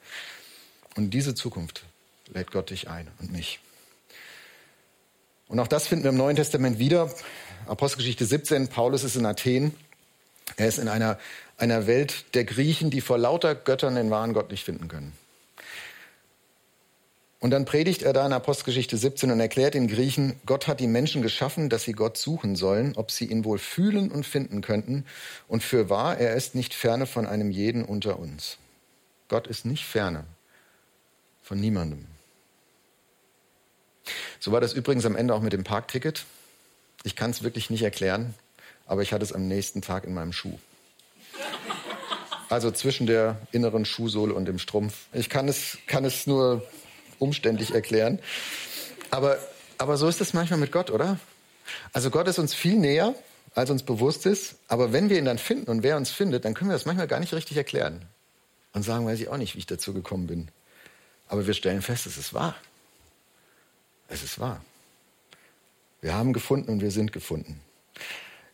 Und 0.97 1.15
diese 1.15 1.37
Zukunft 1.37 1.85
lädt 2.35 2.51
Gott 2.51 2.71
dich 2.71 2.89
ein 2.89 3.07
und 3.21 3.31
mich. 3.31 3.61
Und 5.53 5.61
auch 5.61 5.69
das 5.69 5.87
finden 5.87 6.05
wir 6.05 6.11
im 6.13 6.17
Neuen 6.17 6.35
Testament 6.35 6.79
wieder. 6.79 7.11
Apostelgeschichte 7.67 8.25
17, 8.25 8.69
Paulus 8.69 9.05
ist 9.05 9.17
in 9.17 9.27
Athen. 9.27 9.75
Er 10.57 10.67
ist 10.67 10.79
in 10.79 10.89
einer, 10.89 11.19
einer 11.59 11.87
Welt 11.87 12.25
der 12.33 12.45
Griechen, 12.45 12.89
die 12.89 13.03
vor 13.03 13.19
lauter 13.19 13.55
Göttern 13.55 13.97
den 13.97 14.11
wahren 14.11 14.33
Gott 14.33 14.51
nicht 14.51 14.65
finden 14.65 14.89
können. 14.89 15.13
Und 17.39 17.51
dann 17.51 17.67
predigt 17.67 18.01
er 18.01 18.15
da 18.15 18.25
in 18.25 18.33
Apostelgeschichte 18.33 18.97
17 18.97 19.31
und 19.31 19.41
erklärt 19.41 19.75
den 19.75 19.89
Griechen, 19.89 20.41
Gott 20.47 20.69
hat 20.69 20.81
die 20.81 20.87
Menschen 20.87 21.21
geschaffen, 21.21 21.69
dass 21.69 21.83
sie 21.83 21.93
Gott 21.93 22.17
suchen 22.17 22.57
sollen, 22.57 22.95
ob 22.97 23.11
sie 23.11 23.27
ihn 23.27 23.45
wohl 23.45 23.59
fühlen 23.59 24.11
und 24.11 24.25
finden 24.25 24.63
könnten. 24.63 25.05
Und 25.49 25.63
für 25.63 25.91
wahr, 25.91 26.17
er 26.17 26.35
ist 26.35 26.55
nicht 26.55 26.73
ferne 26.73 27.05
von 27.05 27.27
einem 27.27 27.51
jeden 27.51 27.85
unter 27.85 28.19
uns. 28.19 28.57
Gott 29.29 29.47
ist 29.49 29.67
nicht 29.67 29.85
ferne 29.85 30.25
von 31.43 31.61
niemandem. 31.61 32.07
So 34.41 34.53
war 34.53 34.61
das 34.61 34.73
übrigens 34.73 35.05
am 35.07 35.17
Ende 35.17 35.35
auch 35.35 35.41
mit 35.41 35.53
dem 35.53 35.65
Parkticket. 35.65 36.25
Ich 37.05 37.17
kann 37.17 37.31
es 37.31 37.43
wirklich 37.43 37.71
nicht 37.71 37.83
erklären, 37.83 38.35
aber 38.87 39.03
ich 39.03 39.13
hatte 39.13 39.25
es 39.25 39.33
am 39.33 39.49
nächsten 39.49 39.83
Tag 39.83 40.05
in 40.05 40.15
meinem 40.15 40.33
Schuh. 40.33 40.59
Also 42.49 42.71
zwischen 42.71 43.07
der 43.07 43.39
inneren 43.51 43.85
Schuhsohle 43.85 44.35
und 44.35 44.45
dem 44.45 44.59
Strumpf. 44.59 45.07
Ich 45.13 45.31
kann 45.31 45.49
es, 45.49 45.79
kann 45.87 46.05
es 46.05 46.27
nur 46.27 46.63
umständlich 47.19 47.73
erklären. 47.73 48.19
Aber, 49.11 49.39
aber 49.79 49.97
so 49.97 50.07
ist 50.07 50.21
es 50.21 50.35
manchmal 50.35 50.59
mit 50.59 50.71
Gott, 50.71 50.91
oder? 50.91 51.19
Also 51.93 52.11
Gott 52.11 52.29
ist 52.29 52.39
uns 52.39 52.53
viel 52.53 52.77
näher, 52.77 53.15
als 53.55 53.71
uns 53.71 53.83
bewusst 53.83 54.27
ist. 54.27 54.57
Aber 54.69 54.93
wenn 54.93 55.09
wir 55.09 55.19
ihn 55.19 55.25
dann 55.25 55.39
finden 55.39 55.71
und 55.71 55.83
wer 55.83 55.97
uns 55.97 56.11
findet, 56.11 56.45
dann 56.45 56.55
können 56.55 56.71
wir 56.71 56.75
das 56.75 56.85
manchmal 56.85 57.09
gar 57.09 57.21
nicht 57.21 57.33
richtig 57.33 57.57
erklären. 57.57 58.05
Und 58.75 58.83
sagen, 58.83 59.07
weiß 59.07 59.21
ich 59.21 59.29
auch 59.29 59.37
nicht, 59.37 59.55
wie 59.55 59.61
ich 59.61 59.67
dazu 59.67 59.95
gekommen 59.95 60.27
bin. 60.27 60.49
Aber 61.29 61.47
wir 61.47 61.55
stellen 61.55 61.83
fest, 61.83 62.07
es 62.07 62.19
ist 62.19 62.35
wahr. 62.35 62.55
Es 64.13 64.23
ist 64.23 64.39
wahr. 64.39 64.63
Wir 66.03 66.15
haben 66.15 66.35
gefunden 66.35 66.71
und 66.71 66.83
wir 66.83 66.91
sind 66.91 67.13
gefunden. 67.13 67.61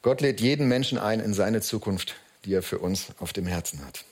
Gott 0.02 0.20
lädt 0.20 0.40
jeden 0.40 0.68
Menschen 0.68 0.98
ein 0.98 1.18
in 1.18 1.34
seine 1.34 1.60
Zukunft, 1.60 2.14
die 2.44 2.54
er 2.54 2.62
für 2.62 2.78
uns 2.78 3.08
auf 3.18 3.32
dem 3.32 3.46
Herzen 3.46 3.84
hat. 3.84 4.04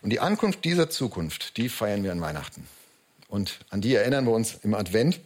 Und 0.00 0.10
die 0.10 0.20
Ankunft 0.20 0.64
dieser 0.64 0.88
Zukunft, 0.88 1.58
die 1.58 1.68
feiern 1.68 2.04
wir 2.04 2.12
an 2.12 2.22
Weihnachten. 2.22 2.66
Und 3.28 3.58
an 3.68 3.82
die 3.82 3.94
erinnern 3.94 4.24
wir 4.24 4.32
uns 4.32 4.60
im 4.62 4.72
Advent. 4.72 5.20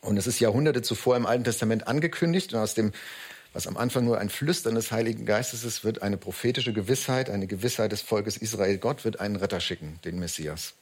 Und 0.00 0.16
es 0.16 0.26
ist 0.26 0.40
Jahrhunderte 0.40 0.80
zuvor 0.80 1.16
im 1.16 1.26
Alten 1.26 1.44
Testament 1.44 1.86
angekündigt. 1.86 2.54
Und 2.54 2.60
aus 2.60 2.72
dem, 2.72 2.92
was 3.52 3.66
am 3.66 3.76
Anfang 3.76 4.06
nur 4.06 4.18
ein 4.18 4.30
Flüstern 4.30 4.76
des 4.76 4.92
Heiligen 4.92 5.26
Geistes 5.26 5.64
ist, 5.64 5.84
wird 5.84 6.00
eine 6.00 6.16
prophetische 6.16 6.72
Gewissheit, 6.72 7.28
eine 7.28 7.48
Gewissheit 7.48 7.92
des 7.92 8.00
Volkes 8.00 8.38
Israel. 8.38 8.78
Gott 8.78 9.04
wird 9.04 9.20
einen 9.20 9.36
Retter 9.36 9.60
schicken, 9.60 9.98
den 10.04 10.18
Messias. 10.18 10.72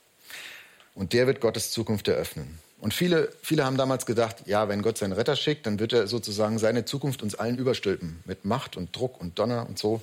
Und 0.95 1.13
der 1.13 1.27
wird 1.27 1.41
Gottes 1.41 1.71
Zukunft 1.71 2.07
eröffnen. 2.07 2.59
Und 2.79 2.93
viele, 2.93 3.31
viele 3.41 3.63
haben 3.63 3.77
damals 3.77 4.05
gedacht, 4.05 4.43
ja, 4.45 4.67
wenn 4.67 4.81
Gott 4.81 4.97
seinen 4.97 5.13
Retter 5.13 5.35
schickt, 5.35 5.65
dann 5.65 5.79
wird 5.79 5.93
er 5.93 6.07
sozusagen 6.07 6.59
seine 6.59 6.83
Zukunft 6.85 7.23
uns 7.23 7.33
allen 7.33 7.57
überstülpen. 7.57 8.21
Mit 8.25 8.43
Macht 8.43 8.75
und 8.75 8.95
Druck 8.95 9.21
und 9.21 9.39
Donner 9.39 9.67
und 9.67 9.79
so. 9.79 10.01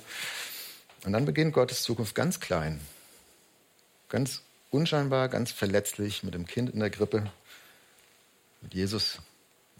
Und 1.05 1.13
dann 1.13 1.25
beginnt 1.25 1.53
Gottes 1.53 1.83
Zukunft 1.83 2.15
ganz 2.15 2.39
klein, 2.39 2.79
ganz 4.09 4.41
unscheinbar, 4.71 5.29
ganz 5.29 5.51
verletzlich 5.51 6.23
mit 6.23 6.33
dem 6.33 6.45
Kind 6.45 6.71
in 6.71 6.79
der 6.79 6.89
Krippe, 6.89 7.31
mit 8.61 8.73
Jesus, 8.73 9.19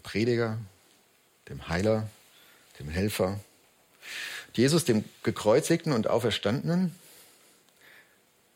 Prediger, 0.02 0.58
dem 1.48 1.68
Heiler, 1.68 2.08
dem 2.78 2.88
Helfer. 2.88 3.40
Jesus, 4.54 4.84
dem 4.84 5.04
gekreuzigten 5.22 5.92
und 5.92 6.08
auferstandenen. 6.08 6.94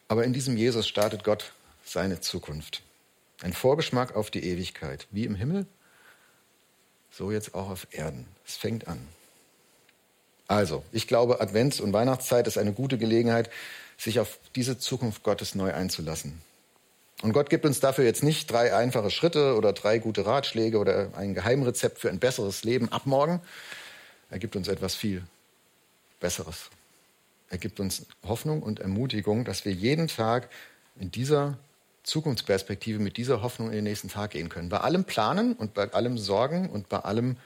Aber 0.08 0.24
in 0.24 0.32
diesem 0.32 0.56
Jesus 0.56 0.86
startet 0.86 1.24
Gott 1.24 1.52
seine 1.86 2.20
Zukunft. 2.20 2.82
Ein 3.42 3.52
Vorgeschmack 3.52 4.16
auf 4.16 4.30
die 4.30 4.44
Ewigkeit, 4.44 5.06
wie 5.10 5.24
im 5.24 5.34
Himmel, 5.34 5.66
so 7.10 7.30
jetzt 7.30 7.54
auch 7.54 7.70
auf 7.70 7.86
Erden. 7.92 8.26
Es 8.46 8.56
fängt 8.56 8.88
an. 8.88 8.98
Also, 10.48 10.84
ich 10.92 11.06
glaube, 11.06 11.40
Advents- 11.40 11.80
und 11.80 11.92
Weihnachtszeit 11.92 12.46
ist 12.46 12.58
eine 12.58 12.72
gute 12.72 12.98
Gelegenheit, 12.98 13.50
sich 13.96 14.20
auf 14.20 14.38
diese 14.54 14.78
Zukunft 14.78 15.22
Gottes 15.22 15.54
neu 15.54 15.72
einzulassen. 15.72 16.40
Und 17.22 17.32
Gott 17.32 17.48
gibt 17.48 17.64
uns 17.64 17.80
dafür 17.80 18.04
jetzt 18.04 18.22
nicht 18.22 18.50
drei 18.50 18.74
einfache 18.74 19.10
Schritte 19.10 19.56
oder 19.56 19.72
drei 19.72 19.98
gute 19.98 20.26
Ratschläge 20.26 20.78
oder 20.78 21.10
ein 21.16 21.34
Geheimrezept 21.34 21.98
für 21.98 22.10
ein 22.10 22.18
besseres 22.18 22.62
Leben 22.62 22.92
ab 22.92 23.06
morgen. 23.06 23.40
Er 24.30 24.38
gibt 24.38 24.54
uns 24.54 24.68
etwas 24.68 24.94
viel 24.94 25.22
Besseres. 26.20 26.68
Er 27.48 27.58
gibt 27.58 27.80
uns 27.80 28.04
Hoffnung 28.22 28.62
und 28.62 28.80
Ermutigung, 28.80 29.44
dass 29.44 29.64
wir 29.64 29.72
jeden 29.72 30.08
Tag 30.08 30.50
in 30.98 31.10
dieser 31.10 31.58
Zukunftsperspektive 32.06 33.00
mit 33.00 33.16
dieser 33.16 33.42
Hoffnung 33.42 33.68
in 33.68 33.74
den 33.74 33.84
nächsten 33.84 34.08
Tag 34.08 34.30
gehen 34.30 34.48
können. 34.48 34.68
Bei 34.68 34.78
allem 34.78 35.04
Planen 35.04 35.54
und 35.54 35.74
bei 35.74 35.92
allem 35.92 36.16
Sorgen 36.16 36.70
und 36.70 36.88
bei 36.88 37.00
allem 37.00 37.36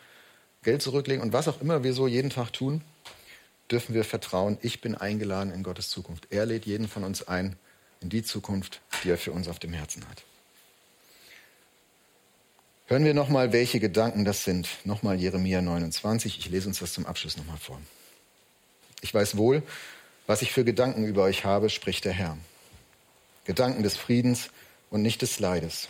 Geld 0.62 0.82
zurücklegen 0.82 1.22
und 1.22 1.32
was 1.32 1.48
auch 1.48 1.60
immer 1.62 1.82
wir 1.82 1.94
so 1.94 2.06
jeden 2.06 2.30
Tag 2.30 2.52
tun, 2.52 2.82
dürfen 3.70 3.94
wir 3.94 4.04
vertrauen, 4.04 4.58
ich 4.60 4.82
bin 4.82 4.94
eingeladen 4.94 5.52
in 5.52 5.62
Gottes 5.62 5.88
Zukunft. 5.88 6.26
Er 6.30 6.44
lädt 6.44 6.66
jeden 6.66 6.88
von 6.88 7.04
uns 7.04 7.26
ein 7.26 7.56
in 8.00 8.10
die 8.10 8.22
Zukunft, 8.22 8.80
die 9.02 9.10
er 9.10 9.18
für 9.18 9.32
uns 9.32 9.48
auf 9.48 9.58
dem 9.58 9.72
Herzen 9.72 10.06
hat. 10.08 10.24
Hören 12.86 13.04
wir 13.04 13.14
nochmal, 13.14 13.52
welche 13.52 13.80
Gedanken 13.80 14.24
das 14.24 14.44
sind. 14.44 14.68
Nochmal 14.84 15.18
Jeremia 15.18 15.62
29. 15.62 16.38
Ich 16.38 16.50
lese 16.50 16.68
uns 16.68 16.80
das 16.80 16.92
zum 16.92 17.06
Abschluss 17.06 17.36
nochmal 17.36 17.56
vor. 17.56 17.80
Ich 19.00 19.14
weiß 19.14 19.36
wohl, 19.36 19.62
was 20.26 20.42
ich 20.42 20.52
für 20.52 20.64
Gedanken 20.64 21.06
über 21.06 21.22
euch 21.22 21.44
habe, 21.44 21.70
spricht 21.70 22.04
der 22.04 22.12
Herr. 22.12 22.36
Gedanken 23.44 23.82
des 23.82 23.96
Friedens 23.96 24.50
und 24.90 25.02
nicht 25.02 25.22
des 25.22 25.40
Leides, 25.40 25.88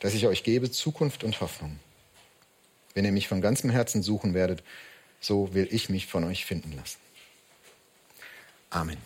dass 0.00 0.14
ich 0.14 0.26
euch 0.26 0.42
gebe 0.42 0.70
Zukunft 0.70 1.24
und 1.24 1.40
Hoffnung. 1.40 1.78
Wenn 2.94 3.04
ihr 3.04 3.12
mich 3.12 3.28
von 3.28 3.40
ganzem 3.40 3.70
Herzen 3.70 4.02
suchen 4.02 4.34
werdet, 4.34 4.62
so 5.20 5.54
will 5.54 5.68
ich 5.70 5.88
mich 5.88 6.06
von 6.06 6.24
euch 6.24 6.44
finden 6.44 6.72
lassen. 6.72 6.98
Amen. 8.70 8.98